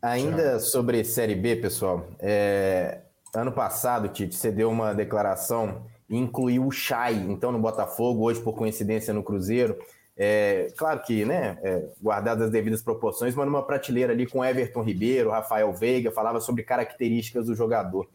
Ainda 0.00 0.58
sobre 0.58 1.04
Série 1.04 1.34
B, 1.34 1.56
pessoal, 1.56 2.08
é, 2.18 3.02
ano 3.34 3.52
passado, 3.52 4.08
Tite, 4.08 4.34
você 4.34 4.50
deu 4.50 4.70
uma 4.70 4.94
declaração 4.94 5.86
e 6.12 6.18
incluiu 6.18 6.66
o 6.66 6.70
Chay, 6.70 7.14
então 7.14 7.50
no 7.50 7.58
Botafogo, 7.58 8.24
hoje 8.24 8.38
por 8.38 8.52
coincidência 8.52 9.14
no 9.14 9.22
Cruzeiro, 9.22 9.78
é, 10.14 10.70
claro 10.76 11.00
que, 11.00 11.24
né, 11.24 11.58
é, 11.62 11.84
guardadas 12.02 12.44
as 12.44 12.50
devidas 12.50 12.82
proporções, 12.82 13.34
mas 13.34 13.46
numa 13.46 13.62
prateleira 13.62 14.12
ali 14.12 14.26
com 14.26 14.44
Everton 14.44 14.82
Ribeiro, 14.82 15.30
Rafael 15.30 15.72
Veiga, 15.72 16.12
falava 16.12 16.38
sobre 16.38 16.64
características 16.64 17.46
do 17.46 17.54
jogador. 17.54 18.06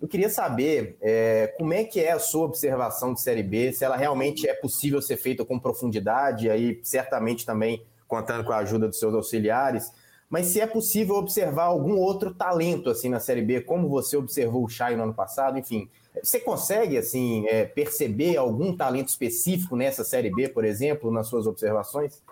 Eu 0.00 0.08
queria 0.08 0.30
saber 0.30 0.96
é, 1.02 1.54
como 1.58 1.74
é 1.74 1.84
que 1.84 2.00
é 2.00 2.12
a 2.12 2.18
sua 2.18 2.46
observação 2.46 3.12
de 3.12 3.20
Série 3.20 3.42
B, 3.42 3.70
se 3.70 3.84
ela 3.84 3.96
realmente 3.98 4.48
é 4.48 4.54
possível 4.54 5.02
ser 5.02 5.18
feita 5.18 5.44
com 5.44 5.58
profundidade, 5.58 6.48
aí 6.48 6.80
certamente 6.82 7.44
também 7.44 7.84
contando 8.08 8.44
com 8.44 8.52
a 8.52 8.56
ajuda 8.56 8.88
dos 8.88 8.98
seus 8.98 9.14
auxiliares, 9.14 9.92
mas 10.32 10.46
se 10.46 10.62
é 10.62 10.66
possível 10.66 11.16
observar 11.16 11.64
algum 11.64 11.98
outro 11.98 12.32
talento 12.32 12.88
assim 12.88 13.10
na 13.10 13.20
Série 13.20 13.42
B, 13.42 13.60
como 13.60 13.86
você 13.86 14.16
observou 14.16 14.64
o 14.64 14.68
Chay 14.68 14.96
no 14.96 15.02
ano 15.02 15.12
passado, 15.12 15.58
enfim, 15.58 15.90
você 16.22 16.40
consegue 16.40 16.96
assim 16.96 17.46
é, 17.48 17.66
perceber 17.66 18.38
algum 18.38 18.74
talento 18.74 19.08
específico 19.08 19.76
nessa 19.76 20.02
Série 20.02 20.34
B, 20.34 20.48
por 20.48 20.64
exemplo, 20.64 21.10
nas 21.10 21.26
suas 21.28 21.46
observações? 21.46 22.22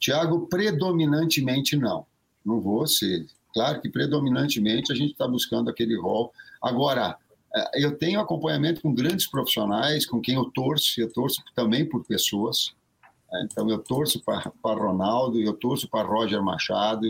Tiago, 0.00 0.48
predominantemente 0.48 1.76
não. 1.76 2.04
Não 2.44 2.60
vou 2.60 2.84
ser. 2.84 3.24
Claro 3.54 3.80
que 3.80 3.88
predominantemente 3.88 4.92
a 4.92 4.96
gente 4.96 5.12
está 5.12 5.28
buscando 5.28 5.70
aquele 5.70 5.96
rol 5.96 6.32
Agora, 6.60 7.16
é, 7.54 7.84
eu 7.84 7.96
tenho 7.96 8.18
acompanhamento 8.18 8.82
com 8.82 8.92
grandes 8.92 9.28
profissionais, 9.28 10.04
com 10.04 10.20
quem 10.20 10.34
eu 10.34 10.46
torço, 10.50 11.00
eu 11.00 11.12
torço 11.12 11.44
também 11.54 11.88
por 11.88 12.04
pessoas. 12.04 12.74
É, 13.32 13.44
então, 13.44 13.70
eu 13.70 13.78
torço 13.78 14.20
para 14.20 14.50
Ronaldo, 14.64 15.40
eu 15.40 15.52
torço 15.52 15.88
para 15.88 16.08
Roger 16.08 16.42
Machado. 16.42 17.06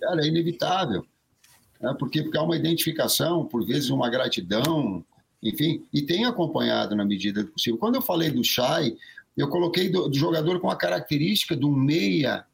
Cara, 0.00 0.24
é 0.24 0.28
inevitável. 0.28 1.04
Né? 1.80 1.94
Porque, 1.98 2.22
porque 2.22 2.38
há 2.38 2.42
uma 2.42 2.56
identificação, 2.56 3.44
por 3.44 3.64
vezes 3.66 3.90
uma 3.90 4.08
gratidão, 4.08 5.04
enfim, 5.42 5.86
e 5.92 6.02
tenho 6.02 6.28
acompanhado 6.28 6.94
na 6.96 7.04
medida 7.04 7.44
do 7.44 7.50
possível. 7.50 7.78
Quando 7.78 7.96
eu 7.96 8.02
falei 8.02 8.30
do 8.30 8.42
Chay, 8.42 8.96
eu 9.36 9.48
coloquei 9.48 9.88
do, 9.90 10.08
do 10.08 10.16
jogador 10.16 10.60
com 10.60 10.70
a 10.70 10.76
característica 10.76 11.56
do 11.56 11.70
meia 11.70 12.44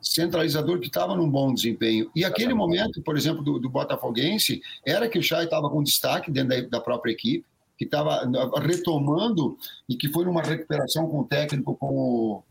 centralizador 0.00 0.78
que 0.78 0.86
estava 0.86 1.16
num 1.16 1.28
bom 1.28 1.52
desempenho. 1.52 2.10
E 2.14 2.24
aquele 2.24 2.54
momento, 2.54 3.02
por 3.02 3.16
exemplo, 3.16 3.42
do, 3.42 3.58
do 3.58 3.68
Botafoguense, 3.68 4.62
era 4.84 5.08
que 5.08 5.18
o 5.18 5.22
Chay 5.22 5.44
estava 5.44 5.68
com 5.68 5.82
destaque 5.82 6.30
dentro 6.30 6.50
da, 6.50 6.78
da 6.78 6.80
própria 6.80 7.12
equipe, 7.12 7.44
que 7.76 7.84
estava 7.84 8.22
retomando 8.60 9.58
e 9.88 9.96
que 9.96 10.08
foi 10.08 10.24
numa 10.24 10.42
recuperação 10.42 11.08
com 11.08 11.20
o 11.20 11.24
técnico, 11.24 11.74
com 11.74 11.94
o, 11.94 12.42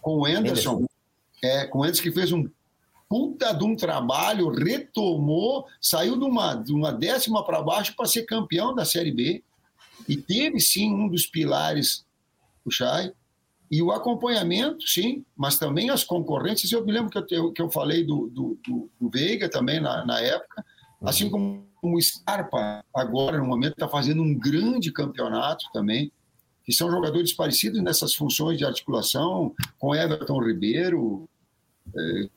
com 0.00 0.18
o 0.18 0.26
Anderson, 0.26 0.84
É, 1.42 1.66
com 1.66 1.78
o 1.78 1.82
Anderson 1.82 2.02
que 2.02 2.12
fez 2.12 2.30
um 2.30 2.46
puta 3.12 3.52
de 3.52 3.62
um 3.62 3.76
trabalho, 3.76 4.48
retomou, 4.48 5.66
saiu 5.78 6.18
de 6.18 6.24
uma, 6.24 6.54
de 6.54 6.72
uma 6.72 6.90
décima 6.90 7.44
para 7.44 7.60
baixo 7.60 7.94
para 7.94 8.06
ser 8.06 8.22
campeão 8.22 8.74
da 8.74 8.86
Série 8.86 9.12
B. 9.12 9.44
E 10.08 10.16
teve 10.16 10.58
sim 10.58 10.90
um 10.94 11.10
dos 11.10 11.26
pilares, 11.26 12.06
o 12.64 12.70
Chay, 12.70 13.12
e 13.70 13.82
o 13.82 13.92
acompanhamento, 13.92 14.88
sim, 14.88 15.26
mas 15.36 15.58
também 15.58 15.90
as 15.90 16.02
concorrências. 16.02 16.72
Eu 16.72 16.86
me 16.86 16.90
lembro 16.90 17.10
que 17.10 17.34
eu, 17.34 17.52
que 17.52 17.60
eu 17.60 17.70
falei 17.70 18.02
do, 18.02 18.30
do, 18.30 18.58
do, 18.66 18.90
do 18.98 19.10
Veiga 19.10 19.46
também 19.46 19.78
na, 19.78 20.06
na 20.06 20.18
época, 20.18 20.64
uhum. 20.98 21.08
assim 21.08 21.28
como 21.28 21.66
o 21.82 22.00
Scarpa, 22.00 22.82
agora, 22.94 23.36
no 23.36 23.44
momento, 23.44 23.74
está 23.74 23.88
fazendo 23.88 24.22
um 24.22 24.34
grande 24.34 24.90
campeonato 24.90 25.66
também, 25.70 26.10
que 26.64 26.72
são 26.72 26.90
jogadores 26.90 27.34
parecidos 27.34 27.82
nessas 27.82 28.14
funções 28.14 28.56
de 28.56 28.64
articulação, 28.64 29.54
com 29.78 29.94
Everton 29.94 30.42
Ribeiro, 30.42 31.28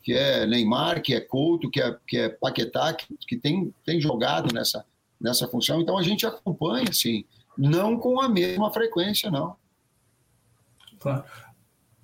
que 0.03 0.13
é 0.13 0.45
Neymar, 0.45 1.01
que 1.01 1.13
é 1.13 1.21
Couto, 1.21 1.69
que 1.69 1.81
é, 1.81 1.95
que 2.08 2.17
é 2.17 2.29
Paquetá, 2.29 2.93
que, 2.93 3.08
que 3.27 3.38
tem, 3.38 3.73
tem 3.86 4.01
jogado 4.01 4.53
nessa, 4.53 4.86
nessa 5.19 5.47
função. 5.47 5.81
Então 5.81 5.97
a 5.97 6.03
gente 6.03 6.25
acompanha, 6.25 6.91
sim, 6.91 7.25
não 7.58 7.97
com 7.97 8.21
a 8.21 8.27
mesma 8.27 8.71
frequência, 8.71 9.31
não. 9.31 9.55
Claro. 10.99 11.23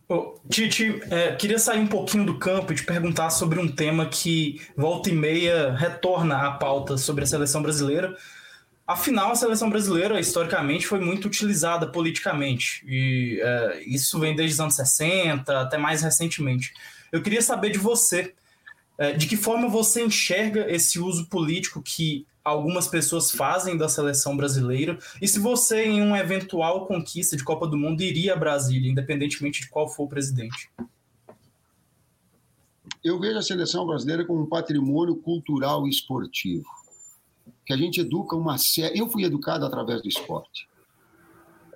Oh, 0.08 0.38
Tite, 0.49 1.01
é, 1.10 1.34
queria 1.36 1.58
sair 1.58 1.80
um 1.80 1.88
pouquinho 1.88 2.25
do 2.25 2.38
campo 2.38 2.73
e 2.73 2.75
te 2.75 2.84
perguntar 2.84 3.30
sobre 3.30 3.60
um 3.60 3.67
tema 3.67 4.06
que 4.06 4.62
volta 4.75 5.10
e 5.10 5.13
meia 5.13 5.73
retorna 5.73 6.47
à 6.47 6.51
pauta 6.51 6.97
sobre 6.97 7.23
a 7.23 7.27
seleção 7.27 7.62
brasileira. 7.62 8.15
Afinal, 8.86 9.32
a 9.32 9.36
seleção 9.36 9.69
brasileira, 9.69 10.19
historicamente, 10.19 10.86
foi 10.86 10.99
muito 10.99 11.30
utilizada 11.30 11.88
politicamente. 11.88 12.84
E 12.86 13.39
é, 13.41 13.84
isso 13.86 14.19
vem 14.19 14.36
desde 14.36 14.56
os 14.56 14.60
anos 14.60 14.75
60, 14.75 15.62
até 15.62 15.77
mais 15.77 16.01
recentemente. 16.01 16.73
Eu 17.12 17.21
queria 17.21 17.41
saber 17.41 17.71
de 17.71 17.78
você, 17.78 18.34
é, 18.97 19.13
de 19.13 19.28
que 19.28 19.36
forma 19.36 19.67
você 19.67 20.04
enxerga 20.04 20.71
esse 20.71 21.00
uso 21.00 21.28
político 21.28 21.82
que 21.82 22.26
algumas 22.43 22.88
pessoas 22.88 23.32
fazem 23.32 23.78
da 23.78 23.88
seleção 23.88 24.36
brasileira. 24.36 24.97
E 25.21 25.28
se 25.28 25.39
você, 25.39 25.86
em 25.86 26.02
uma 26.02 26.19
eventual 26.19 26.88
conquista 26.88 27.38
de 27.38 27.43
Copa 27.43 27.67
do 27.67 27.78
Mundo, 27.78 28.02
iria 28.02 28.34
a 28.34 28.38
Brasília, 28.38 28.89
independentemente 28.89 29.62
de 29.62 29.69
qual 29.69 29.88
for 29.88 30.04
o 30.04 30.10
presidente? 30.10 30.69
Eu 33.04 33.19
vejo 33.19 33.38
a 33.38 33.41
seleção 33.41 33.86
brasileira 33.86 34.26
como 34.26 34.41
um 34.41 34.50
patrimônio 34.50 35.15
cultural 35.15 35.88
e 35.88 35.89
esportivo. 35.89 36.65
Que 37.65 37.74
a 37.74 37.78
gente 37.78 38.02
educa 38.02 38.36
uma 38.36 38.58
série. 38.58 39.00
Eu 39.00 39.10
fui 39.10 39.24
educado 39.24 39.65
através 39.65 40.02
do 40.02 40.08
esporte. 40.08 40.67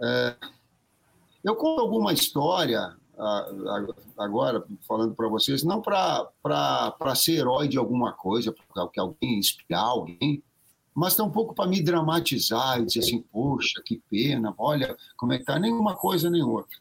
É... 0.02 0.36
Eu 1.44 1.56
conto 1.56 1.82
alguma 1.82 2.12
história 2.12 2.96
agora, 4.18 4.64
falando 4.88 5.16
para 5.16 5.28
vocês, 5.28 5.64
não 5.64 5.82
para 5.82 7.16
ser 7.16 7.40
herói 7.40 7.68
de 7.68 7.78
alguma 7.78 8.14
coisa, 8.14 8.54
porque 8.74 9.00
alguém 9.00 9.40
inspirar 9.40 9.82
alguém, 9.82 10.44
mas 10.94 11.16
tampouco 11.16 11.54
para 11.54 11.70
me 11.70 11.82
dramatizar 11.82 12.80
e 12.80 12.86
dizer 12.86 13.00
assim, 13.00 13.22
poxa, 13.22 13.82
que 13.86 14.02
pena, 14.10 14.54
olha 14.58 14.96
como 15.18 15.34
é 15.34 15.38
que 15.38 15.44
está, 15.44 15.60
nenhuma 15.60 15.96
coisa 15.96 16.30
nem 16.30 16.42
outra. 16.42 16.78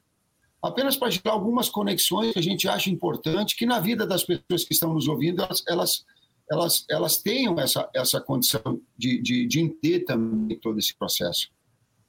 Apenas 0.63 0.97
para 0.97 1.11
gerar 1.11 1.33
algumas 1.33 1.69
conexões 1.69 2.33
que 2.33 2.39
a 2.39 2.43
gente 2.43 2.69
acha 2.69 2.89
importante, 2.89 3.57
que 3.57 3.67
na 3.67 3.81
vida 3.81 4.07
das 4.07 4.25
pessoas 4.25 4.65
que 4.65 4.73
estão 4.73 4.95
nos 4.95 5.09
ouvindo, 5.09 5.43
elas, 5.43 5.63
elas, 5.69 6.05
elas, 6.51 6.87
elas 6.89 7.19
tenham 7.19 7.59
essa, 7.59 7.91
essa 7.95 8.21
condição 8.21 8.81
de, 8.97 9.21
de, 9.21 9.47
de 9.47 9.69
ter 9.69 10.05
também 10.05 10.59
todo 10.59 10.79
esse 10.79 10.97
processo. 10.97 11.51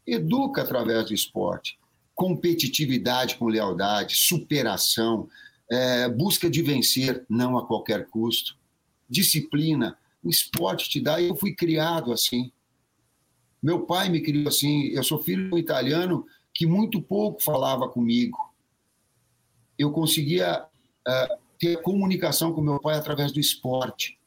Educa 0.07 0.61
através 0.61 1.07
do 1.07 1.13
esporte. 1.13 1.77
Competitividade 2.15 3.35
com 3.35 3.45
lealdade, 3.45 4.15
superação, 4.15 5.27
é, 5.69 6.07
busca 6.07 6.49
de 6.49 6.61
vencer, 6.61 7.25
não 7.29 7.57
a 7.57 7.67
qualquer 7.67 8.07
custo, 8.07 8.57
disciplina. 9.07 9.97
O 10.23 10.29
esporte 10.29 10.89
te 10.89 10.99
dá. 10.99 11.21
Eu 11.21 11.35
fui 11.35 11.53
criado 11.53 12.11
assim. 12.11 12.51
Meu 13.61 13.85
pai 13.85 14.09
me 14.09 14.21
criou 14.21 14.47
assim. 14.47 14.87
Eu 14.87 15.03
sou 15.03 15.21
filho 15.21 15.49
de 15.49 15.55
um 15.55 15.57
italiano 15.57 16.25
que 16.53 16.65
muito 16.65 17.01
pouco 17.01 17.43
falava 17.43 17.89
comigo. 17.89 18.53
Eu 19.77 19.91
conseguia 19.91 20.63
uh, 20.63 21.37
ter 21.59 21.81
comunicação 21.81 22.53
com 22.53 22.61
meu 22.61 22.79
pai 22.79 22.97
através 22.97 23.31
do 23.31 23.39
esporte. 23.39 24.17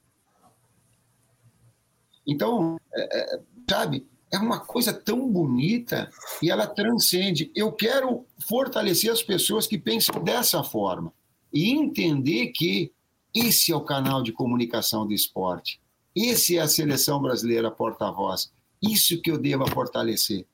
Então, 2.27 2.79
é, 2.95 3.37
é, 3.37 3.41
sabe, 3.69 4.07
é 4.31 4.39
uma 4.39 4.61
coisa 4.61 4.93
tão 4.93 5.31
bonita 5.31 6.11
e 6.43 6.51
ela 6.51 6.67
transcende. 6.67 7.51
Eu 7.55 7.73
quero 7.73 8.27
fortalecer 8.49 9.11
as 9.11 9.23
pessoas 9.23 9.67
que 9.67 9.79
pensam 9.79 10.23
dessa 10.23 10.63
forma 10.63 11.13
e 11.53 11.71
entender 11.71 12.49
que 12.49 12.93
esse 13.35 13.73
é 13.73 13.77
o 13.77 13.81
canal 13.81 14.23
de 14.23 14.33
comunicação 14.33 15.07
do 15.07 15.13
esporte. 15.13 15.81
Esse 16.15 16.57
é 16.57 16.61
a 16.61 16.69
seleção 16.69 17.21
brasileira 17.21 17.71
porta-voz. 17.71 18.53
Isso 18.83 19.21
que 19.21 19.31
eu 19.31 19.39
devo 19.39 19.67
fortalecer. 19.71 20.47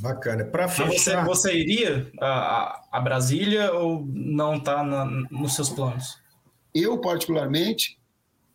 Bacana. 0.00 0.44
Para 0.44 0.68
fechar, 0.68 1.24
você, 1.24 1.50
você 1.50 1.58
iria 1.58 2.10
a, 2.20 2.82
a 2.90 3.00
Brasília 3.00 3.72
ou 3.72 4.04
não 4.06 4.56
está 4.56 4.82
nos 5.30 5.54
seus 5.54 5.68
planos? 5.68 6.18
Eu, 6.74 6.98
particularmente, 6.98 7.98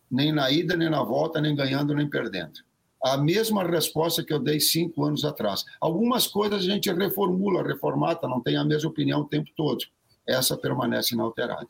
nem 0.10 0.32
na 0.32 0.50
ida, 0.50 0.76
nem 0.76 0.89
na 0.89 1.04
volta, 1.04 1.39
nem 1.39 1.56
ganhando, 1.56 1.93
nem 1.93 2.10
perdendo. 2.10 2.66
A 3.03 3.17
mesma 3.17 3.63
resposta 3.63 4.23
que 4.23 4.33
eu 4.33 4.39
dei 4.39 4.60
cinco 4.60 5.03
anos 5.03 5.23
atrás. 5.23 5.63
Algumas 5.79 6.27
coisas 6.27 6.62
a 6.62 6.63
gente 6.63 6.91
reformula, 6.91 7.63
reformata, 7.63 8.27
não 8.27 8.41
tem 8.41 8.57
a 8.57 8.65
mesma 8.65 8.89
opinião 8.89 9.21
o 9.21 9.27
tempo 9.27 9.49
todo. 9.55 9.86
Essa 10.27 10.57
permanece 10.57 11.13
inalterada. 11.13 11.67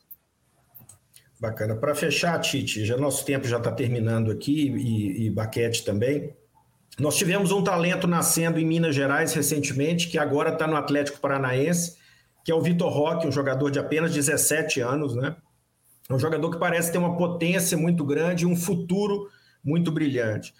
Bacana. 1.40 1.76
Para 1.76 1.94
fechar, 1.94 2.38
Tite, 2.40 2.84
já 2.84 2.96
nosso 2.96 3.24
tempo 3.24 3.46
já 3.46 3.58
está 3.58 3.70
terminando 3.70 4.30
aqui 4.30 4.70
e, 4.70 5.26
e 5.26 5.30
Baquete 5.30 5.84
também. 5.84 6.34
Nós 6.98 7.16
tivemos 7.16 7.52
um 7.52 7.62
talento 7.62 8.08
nascendo 8.08 8.58
em 8.58 8.66
Minas 8.66 8.94
Gerais 8.94 9.32
recentemente, 9.32 10.08
que 10.08 10.18
agora 10.18 10.52
está 10.52 10.66
no 10.66 10.74
Atlético 10.74 11.20
Paranaense, 11.20 11.96
que 12.44 12.50
é 12.50 12.54
o 12.54 12.60
Vitor 12.60 12.92
Roque, 12.92 13.28
um 13.28 13.30
jogador 13.30 13.70
de 13.70 13.78
apenas 13.78 14.12
17 14.12 14.80
anos, 14.80 15.14
né? 15.14 15.36
É 16.10 16.14
um 16.14 16.18
jogador 16.18 16.50
que 16.50 16.58
parece 16.58 16.90
ter 16.90 16.98
uma 16.98 17.16
potência 17.16 17.78
muito 17.78 18.04
grande 18.04 18.44
e 18.44 18.46
um 18.46 18.56
futuro 18.56 19.28
muito 19.62 19.92
brilhante. 19.92 20.52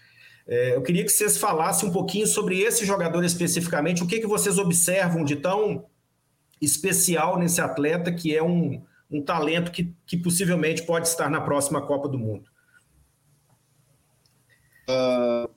É, 0.49 0.75
eu 0.75 0.83
queria 0.83 1.05
que 1.05 1.13
vocês 1.13 1.37
falassem 1.37 1.89
um 1.89 1.93
pouquinho 1.93 2.27
sobre 2.27 2.61
esse 2.61 2.87
jogador 2.87 3.23
especificamente, 3.25 4.03
o 4.03 4.07
que, 4.07 4.19
que 4.19 4.27
vocês 4.27 4.59
observam 4.59 5.23
de 5.23 5.37
tão 5.37 5.85
especial 6.61 7.39
nesse 7.39 7.61
atleta, 7.61 8.11
que 8.11 8.35
é 8.35 8.43
um, 8.43 8.83
um 9.11 9.23
talento 9.23 9.71
que, 9.71 9.95
que 10.07 10.17
possivelmente 10.17 10.83
pode 10.83 11.07
estar 11.07 11.31
na 11.31 11.41
próxima 11.41 11.87
Copa 11.87 12.09
do 12.09 12.19
Mundo. 12.19 12.51
Uh, 14.89 15.49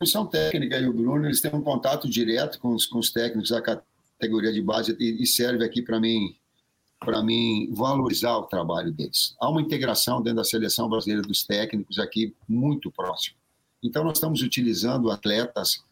comissão 0.00 0.26
técnica 0.26 0.78
e 0.78 0.88
o 0.88 0.94
Bruno, 0.94 1.26
eles 1.26 1.42
têm 1.42 1.54
um 1.54 1.60
contato 1.60 2.08
direto 2.08 2.58
com 2.58 2.74
os, 2.74 2.86
com 2.86 2.98
os 2.98 3.12
técnicos 3.12 3.50
da 3.50 3.60
categoria 3.60 4.50
de 4.50 4.62
base 4.62 4.96
e, 4.98 5.22
e 5.22 5.26
serve 5.26 5.62
aqui 5.62 5.82
para 5.82 6.00
mim 6.00 6.34
para 6.98 7.22
mim 7.22 7.70
valorizar 7.72 8.36
o 8.36 8.42
trabalho 8.42 8.92
deles. 8.92 9.34
Há 9.40 9.48
uma 9.48 9.62
integração 9.62 10.20
dentro 10.20 10.36
da 10.36 10.44
seleção 10.44 10.86
brasileira 10.86 11.22
dos 11.22 11.44
técnicos 11.44 11.98
aqui 11.98 12.34
muito 12.46 12.90
próximo. 12.90 13.39
Então 13.82 14.04
nós 14.04 14.14
estamos 14.14 14.42
utilizando 14.42 15.10
atletas 15.10 15.82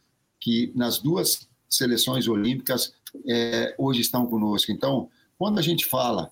que 0.41 0.73
nas 0.75 0.99
duas 0.99 1.49
seleções 1.69 2.29
olímpicas 2.29 2.93
é, 3.27 3.75
hoje 3.79 4.01
estão 4.01 4.27
conosco. 4.27 4.73
Então, 4.73 5.09
quando 5.39 5.59
a 5.59 5.63
gente 5.63 5.87
fala 5.87 6.31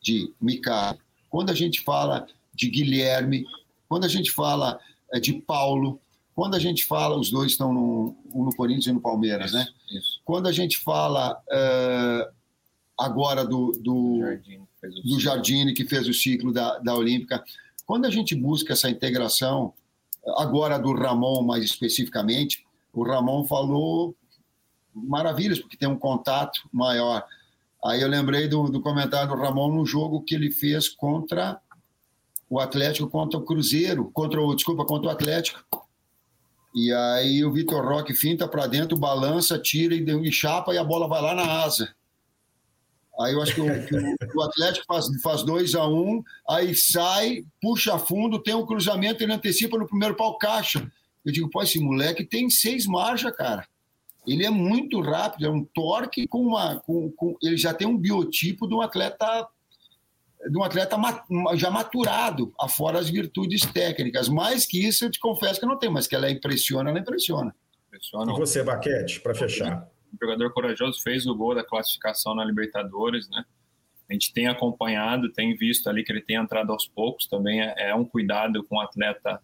de 0.00 0.32
Mika, 0.40 0.96
quando 1.28 1.50
a 1.50 1.54
gente 1.54 1.82
fala 1.82 2.26
de 2.54 2.68
Guilherme, 2.68 3.44
quando 3.88 4.04
a 4.04 4.08
gente 4.08 4.30
fala 4.30 4.78
é, 5.12 5.20
de 5.20 5.34
Paulo, 5.34 6.00
quando 6.34 6.54
a 6.54 6.58
gente 6.58 6.84
fala, 6.84 7.18
os 7.18 7.30
dois 7.30 7.52
estão 7.52 7.72
no, 7.72 8.14
um 8.34 8.44
no 8.44 8.54
Corinthians 8.54 8.86
e 8.86 8.92
no 8.92 9.00
Palmeiras, 9.00 9.52
né? 9.52 9.66
Isso. 9.90 10.20
Quando 10.22 10.46
a 10.46 10.52
gente 10.52 10.76
fala 10.76 11.32
uh, 11.32 12.32
agora 12.98 13.42
do, 13.42 13.72
do, 13.72 14.18
Jardine, 14.20 14.68
do 15.02 15.18
Jardine, 15.18 15.74
que 15.74 15.86
fez 15.86 16.06
o 16.06 16.12
ciclo 16.12 16.52
da, 16.52 16.78
da 16.78 16.94
Olímpica, 16.94 17.42
quando 17.86 18.04
a 18.04 18.10
gente 18.10 18.34
busca 18.34 18.74
essa 18.74 18.90
integração, 18.90 19.72
agora 20.36 20.78
do 20.78 20.92
Ramon 20.92 21.42
mais 21.42 21.64
especificamente, 21.64 22.64
o 22.92 23.04
Ramon 23.04 23.44
falou 23.44 24.14
maravilhas, 24.94 25.58
porque 25.58 25.76
tem 25.76 25.88
um 25.88 25.98
contato 25.98 26.60
maior. 26.72 27.24
Aí 27.84 28.00
eu 28.00 28.08
lembrei 28.08 28.48
do, 28.48 28.64
do 28.64 28.80
comentário 28.80 29.28
do 29.28 29.40
Ramon 29.40 29.74
no 29.74 29.86
jogo 29.86 30.22
que 30.22 30.34
ele 30.34 30.50
fez 30.50 30.88
contra 30.88 31.60
o 32.48 32.58
Atlético, 32.58 33.08
contra 33.08 33.38
o 33.38 33.44
Cruzeiro, 33.44 34.10
contra 34.12 34.40
o, 34.40 34.54
desculpa, 34.54 34.84
contra 34.84 35.08
o 35.08 35.12
Atlético 35.12 35.64
e 36.76 36.92
aí 36.92 37.42
o 37.42 37.50
Vitor 37.50 37.82
Roque 37.82 38.12
finta 38.12 38.46
para 38.46 38.66
dentro, 38.66 38.98
balança, 38.98 39.58
tira 39.58 39.94
e, 39.94 40.30
chapa 40.30 40.74
e 40.74 40.78
a 40.78 40.84
bola 40.84 41.08
vai 41.08 41.22
lá 41.22 41.34
na 41.34 41.62
asa. 41.62 41.95
Aí 43.20 43.32
eu 43.32 43.40
acho 43.40 43.54
que 43.54 43.60
o, 43.60 43.86
que 43.86 44.36
o 44.36 44.42
Atlético 44.42 44.84
faz, 44.86 45.06
faz 45.22 45.42
2 45.42 45.74
a 45.74 45.86
1 45.86 45.92
um, 45.92 46.22
aí 46.48 46.74
sai, 46.74 47.44
puxa 47.62 47.98
fundo, 47.98 48.42
tem 48.42 48.54
um 48.54 48.66
cruzamento, 48.66 49.22
ele 49.22 49.32
antecipa 49.32 49.78
no 49.78 49.86
primeiro 49.86 50.14
pau 50.14 50.36
caixa. 50.36 50.90
Eu 51.24 51.32
digo, 51.32 51.50
pô, 51.50 51.62
esse 51.62 51.80
moleque 51.80 52.24
tem 52.24 52.50
seis 52.50 52.86
marchas, 52.86 53.34
cara. 53.34 53.66
Ele 54.26 54.44
é 54.44 54.50
muito 54.50 55.00
rápido, 55.00 55.46
é 55.46 55.50
um 55.50 55.64
torque 55.64 56.26
com 56.26 56.40
uma. 56.42 56.80
Com, 56.80 57.10
com, 57.12 57.36
ele 57.42 57.56
já 57.56 57.72
tem 57.72 57.86
um 57.86 57.96
biotipo 57.96 58.66
de 58.66 58.74
um 58.74 58.82
atleta 58.82 59.48
de 60.48 60.56
um 60.56 60.62
atleta 60.62 60.96
já 61.54 61.70
maturado, 61.70 62.52
afora 62.60 62.98
as 62.98 63.08
virtudes 63.08 63.62
técnicas. 63.62 64.28
Mais 64.28 64.66
que 64.66 64.86
isso, 64.86 65.04
eu 65.04 65.10
te 65.10 65.18
confesso 65.18 65.58
que 65.58 65.66
não 65.66 65.78
tem, 65.78 65.90
mas 65.90 66.06
que 66.06 66.14
ela 66.14 66.30
impressiona, 66.30 66.90
ela 66.90 66.98
impressiona. 66.98 67.54
impressiona. 67.88 68.32
E 68.32 68.36
você, 68.36 68.62
Baquete, 68.62 69.20
para 69.20 69.34
fechar? 69.34 69.88
O 70.12 70.24
jogador 70.24 70.52
corajoso 70.52 71.02
fez 71.02 71.26
o 71.26 71.34
gol 71.34 71.54
da 71.54 71.64
classificação 71.64 72.34
na 72.34 72.44
Libertadores, 72.44 73.28
né? 73.28 73.44
A 74.08 74.12
gente 74.12 74.32
tem 74.32 74.46
acompanhado, 74.46 75.32
tem 75.32 75.56
visto 75.56 75.88
ali 75.88 76.04
que 76.04 76.12
ele 76.12 76.20
tem 76.20 76.36
entrado 76.36 76.70
aos 76.70 76.86
poucos 76.86 77.26
também. 77.26 77.60
É, 77.60 77.90
é 77.90 77.94
um 77.94 78.04
cuidado 78.04 78.62
com 78.64 78.76
um 78.76 78.80
atleta 78.80 79.40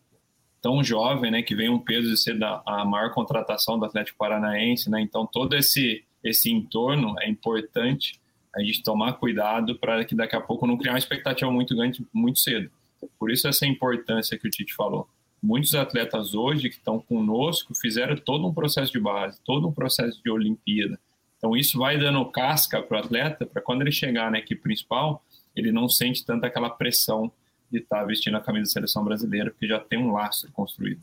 tão 0.61 0.83
jovem, 0.83 1.31
né? 1.31 1.43
Que 1.43 1.55
vem 1.55 1.69
um 1.69 1.81
peso 1.81 2.09
de 2.09 2.17
ser 2.17 2.39
da, 2.39 2.63
a 2.65 2.85
maior 2.85 3.13
contratação 3.13 3.79
do 3.79 3.85
Atlético 3.85 4.17
Paranaense, 4.17 4.89
né? 4.89 5.01
Então 5.01 5.27
todo 5.27 5.55
esse 5.55 6.05
esse 6.23 6.53
entorno 6.53 7.17
é 7.21 7.29
importante 7.29 8.21
a 8.55 8.63
gente 8.63 8.81
tomar 8.85 9.15
cuidado 9.15 9.77
para 9.77 10.05
que 10.05 10.15
daqui 10.15 10.37
a 10.37 10.41
pouco 10.41 10.69
não 10.69 10.77
criar 10.77 10.93
uma 10.93 10.99
expectativa 10.99 11.51
muito 11.51 11.75
grande 11.75 12.07
muito 12.13 12.39
cedo. 12.39 12.71
Por 13.19 13.31
isso 13.33 13.49
essa 13.49 13.67
importância 13.67 14.39
que 14.39 14.47
o 14.47 14.51
Tite 14.51 14.73
falou. 14.75 15.09
Muitos 15.43 15.75
atletas 15.75 16.35
hoje 16.35 16.69
que 16.69 16.77
estão 16.77 17.01
conosco 17.01 17.75
fizeram 17.75 18.17
todo 18.17 18.47
um 18.47 18.55
processo 18.55 18.93
de 18.93 19.01
base, 19.01 19.41
todo 19.45 19.67
um 19.67 19.73
processo 19.73 20.23
de 20.23 20.31
Olimpíada. 20.31 20.99
Então 21.37 21.57
isso 21.57 21.79
vai 21.79 21.99
dando 21.99 22.25
casca 22.27 22.81
para 22.81 22.97
o 22.97 23.01
atleta, 23.01 23.45
para 23.45 23.61
quando 23.61 23.83
ele 23.83 23.91
chegar 23.91 24.31
na 24.31 24.39
equipe 24.39 24.63
principal, 24.63 25.25
ele 25.57 25.73
não 25.73 25.89
sente 25.89 26.25
tanta 26.25 26.47
aquela 26.47 26.71
pressão 26.71 27.33
de 27.69 27.79
estar 27.79 28.01
tá 28.01 28.05
vestindo 28.05 28.37
a 28.37 28.41
camisa 28.41 28.67
da 28.67 28.71
seleção 28.71 29.05
brasileira, 29.05 29.51
porque 29.51 29.67
já 29.67 29.81
tem 29.81 29.99
um 29.99 30.13
lastro 30.13 30.53
construído. 30.53 31.03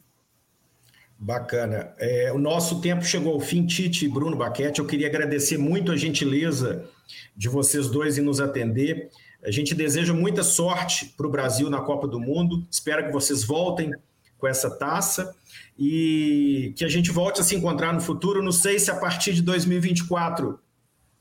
Bacana. 1.18 1.94
É, 1.98 2.32
o 2.32 2.38
nosso 2.38 2.80
tempo 2.80 3.04
chegou 3.04 3.34
ao 3.34 3.42
fim, 3.42 3.66
Tite 3.66 4.06
e 4.06 4.08
Bruno 4.08 4.38
Baquete. 4.38 4.80
Eu 4.80 4.88
queria 4.88 5.08
agradecer 5.08 5.58
muito 5.58 5.92
a 5.92 5.98
gentileza 5.98 6.90
de 7.36 7.50
vocês 7.50 7.90
dois 7.90 8.18
em 8.18 8.22
nos 8.22 8.40
atender. 8.40 9.10
A 9.44 9.52
gente 9.52 9.76
deseja 9.76 10.14
muita 10.14 10.44
sorte 10.44 11.08
para 11.18 11.28
o 11.28 11.30
Brasil 11.30 11.70
na 11.70 11.82
Copa 11.82 12.08
do 12.08 12.22
Mundo. 12.22 12.66
Espero 12.72 13.06
que 13.06 13.12
vocês 13.12 13.44
voltem 13.44 13.92
com 14.40 14.48
essa 14.48 14.70
taça 14.70 15.36
e 15.78 16.74
que 16.76 16.84
a 16.84 16.90
gente 16.90 17.12
volte 17.12 17.42
a 17.42 17.44
se 17.44 17.56
encontrar 17.56 17.94
no 17.94 18.02
futuro. 18.02 18.42
Não 18.42 18.52
sei 18.52 18.80
se 18.80 18.90
a 18.90 18.96
partir 18.96 19.34
de 19.34 19.42
2024 19.42 20.60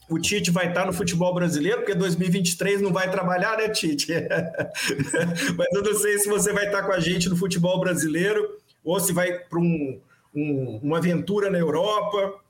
o 0.09 0.19
Tite 0.19 0.51
vai 0.51 0.69
estar 0.69 0.87
no 0.87 0.93
futebol 0.93 1.35
brasileiro, 1.35 1.79
porque 1.79 1.95
2023 1.95 2.81
não 2.81 2.93
vai 2.93 3.11
trabalhar, 3.11 3.59
né, 3.59 3.69
Tite? 3.69 4.11
Mas 5.57 5.67
eu 5.73 5.83
não 5.83 5.95
sei 5.95 6.19
se 6.19 6.29
você 6.29 6.51
vai 6.53 6.67
estar 6.67 6.83
com 6.85 6.93
a 6.93 7.01
gente 7.01 7.29
no 7.29 7.37
futebol 7.37 7.79
brasileiro 7.79 8.57
ou 8.83 8.99
se 8.99 9.13
vai 9.13 9.39
para 9.39 9.59
um, 9.59 10.01
um, 10.35 10.81
uma 10.83 10.97
aventura 10.97 11.51
na 11.51 11.59
Europa, 11.59 12.41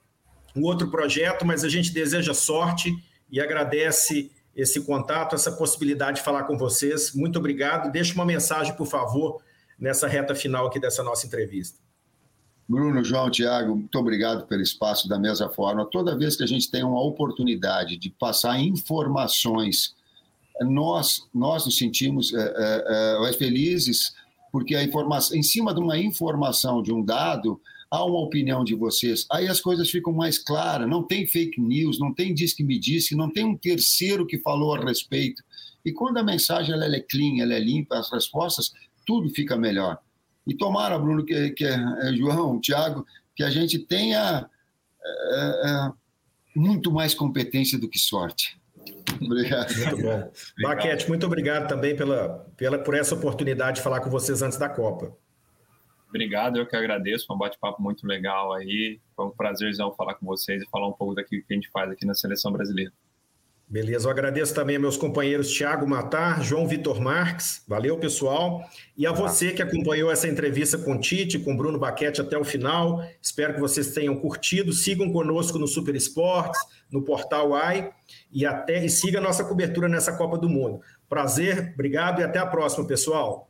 um 0.55 0.63
outro 0.63 0.89
projeto, 0.89 1.45
mas 1.45 1.63
a 1.63 1.69
gente 1.69 1.91
deseja 1.91 2.33
sorte 2.33 2.91
e 3.31 3.41
agradece 3.41 4.31
esse 4.55 4.81
contato, 4.81 5.35
essa 5.35 5.51
possibilidade 5.51 6.17
de 6.17 6.23
falar 6.23 6.43
com 6.43 6.57
vocês. 6.57 7.13
Muito 7.13 7.39
obrigado. 7.39 7.91
Deixe 7.91 8.13
uma 8.13 8.25
mensagem, 8.25 8.73
por 8.75 8.87
favor, 8.87 9.41
nessa 9.79 10.07
reta 10.07 10.35
final 10.35 10.67
aqui 10.67 10.79
dessa 10.79 11.03
nossa 11.03 11.25
entrevista. 11.25 11.79
Bruno, 12.67 13.03
João, 13.03 13.31
Tiago, 13.31 13.75
muito 13.75 13.97
obrigado 13.97 14.45
pelo 14.45 14.61
espaço 14.61 15.09
da 15.09 15.17
mesma 15.17 15.49
forma. 15.49 15.85
Toda 15.85 16.17
vez 16.17 16.35
que 16.35 16.43
a 16.43 16.47
gente 16.47 16.69
tem 16.69 16.83
uma 16.83 17.01
oportunidade 17.01 17.97
de 17.97 18.11
passar 18.11 18.59
informações, 18.59 19.95
nós, 20.61 21.27
nós 21.33 21.65
nos 21.65 21.77
sentimos 21.77 22.31
é, 22.33 23.27
é, 23.27 23.33
felizes 23.33 24.13
porque 24.51 24.75
a 24.75 24.83
informação, 24.83 25.37
em 25.37 25.43
cima 25.43 25.73
de 25.73 25.79
uma 25.79 25.97
informação, 25.97 26.81
de 26.81 26.91
um 26.91 27.03
dado, 27.03 27.59
há 27.89 28.03
uma 28.03 28.19
opinião 28.19 28.63
de 28.63 28.75
vocês. 28.75 29.25
Aí 29.31 29.47
as 29.47 29.59
coisas 29.59 29.89
ficam 29.89 30.13
mais 30.13 30.37
claras, 30.37 30.87
não 30.87 31.03
tem 31.03 31.25
fake 31.25 31.59
news, 31.59 31.99
não 31.99 32.13
tem 32.13 32.33
diz 32.33 32.53
que 32.53 32.63
me 32.63 32.79
disse, 32.79 33.15
não 33.15 33.29
tem 33.29 33.45
um 33.45 33.57
terceiro 33.57 34.25
que 34.25 34.39
falou 34.39 34.75
a 34.75 34.79
respeito. 34.79 35.43
E 35.83 35.91
quando 35.91 36.17
a 36.17 36.23
mensagem 36.23 36.73
ela 36.73 36.85
é 36.85 36.99
clean, 36.99 37.41
ela 37.41 37.53
é 37.53 37.59
limpa, 37.59 37.97
as 37.97 38.11
respostas, 38.11 38.73
tudo 39.09 39.27
fica 39.31 39.57
melhor. 39.57 39.97
E 40.45 40.55
tomara, 40.55 40.99
Bruno, 40.99 41.25
que, 41.25 41.49
que 41.49 41.65
é, 41.65 42.13
João, 42.15 42.61
Tiago, 42.61 43.03
que 43.35 43.41
a 43.41 43.49
gente 43.49 43.79
tenha 43.79 44.47
é, 45.03 45.67
é, 45.67 45.91
muito 46.55 46.91
mais 46.91 47.15
competência 47.15 47.79
do 47.79 47.89
que 47.89 47.97
sorte. 47.97 48.55
Obrigado. 49.19 49.75
Muito 49.75 49.97
bom. 50.03 50.31
Baquete, 50.61 51.09
muito 51.09 51.25
obrigado 51.25 51.67
também 51.67 51.95
pela, 51.95 52.45
pela, 52.55 52.77
por 52.77 52.93
essa 52.93 53.15
oportunidade 53.15 53.77
de 53.77 53.83
falar 53.83 53.99
com 54.01 54.11
vocês 54.11 54.43
antes 54.43 54.59
da 54.59 54.69
Copa. 54.69 55.11
Obrigado, 56.07 56.57
eu 56.57 56.67
que 56.67 56.75
agradeço. 56.75 57.25
Foi 57.25 57.35
um 57.35 57.39
bate-papo 57.39 57.81
muito 57.81 58.05
legal 58.05 58.53
aí. 58.53 58.99
Foi 59.15 59.25
um 59.25 59.31
prazerzão 59.31 59.91
falar 59.95 60.13
com 60.13 60.25
vocês 60.27 60.61
e 60.61 60.69
falar 60.69 60.87
um 60.87 60.93
pouco 60.93 61.15
daquilo 61.15 61.43
que 61.43 61.51
a 61.51 61.55
gente 61.55 61.69
faz 61.71 61.89
aqui 61.89 62.05
na 62.05 62.13
Seleção 62.13 62.51
Brasileira. 62.51 62.93
Beleza, 63.71 64.07
eu 64.07 64.11
agradeço 64.11 64.51
também 64.51 64.77
a 64.77 64.79
meus 64.79 64.97
companheiros 64.97 65.51
Tiago 65.51 65.87
Matar, 65.87 66.43
João 66.43 66.67
Vitor 66.67 66.99
Marques, 66.99 67.61
valeu 67.67 67.99
pessoal, 67.99 68.67
e 68.97 69.05
a 69.05 69.11
você 69.11 69.51
que 69.51 69.61
acompanhou 69.61 70.11
essa 70.11 70.27
entrevista 70.27 70.75
com 70.75 70.93
o 70.93 70.99
Tite, 70.99 71.37
com 71.37 71.55
Bruno 71.55 71.77
Baquete 71.77 72.19
até 72.19 72.35
o 72.35 72.43
final, 72.43 73.07
espero 73.21 73.53
que 73.53 73.59
vocês 73.59 73.93
tenham 73.93 74.15
curtido, 74.15 74.73
sigam 74.73 75.13
conosco 75.13 75.59
no 75.59 75.67
Super 75.67 75.95
Esportes, 75.95 76.59
no 76.91 77.03
Portal 77.03 77.53
AI, 77.53 77.91
e 78.31 78.43
até 78.43 78.83
e 78.83 78.89
siga 78.89 79.19
a 79.19 79.21
nossa 79.21 79.43
cobertura 79.43 79.87
nessa 79.87 80.17
Copa 80.17 80.39
do 80.39 80.49
Mundo. 80.49 80.81
Prazer, 81.07 81.71
obrigado 81.75 82.21
e 82.21 82.23
até 82.23 82.39
a 82.39 82.47
próxima, 82.47 82.87
pessoal. 82.87 83.48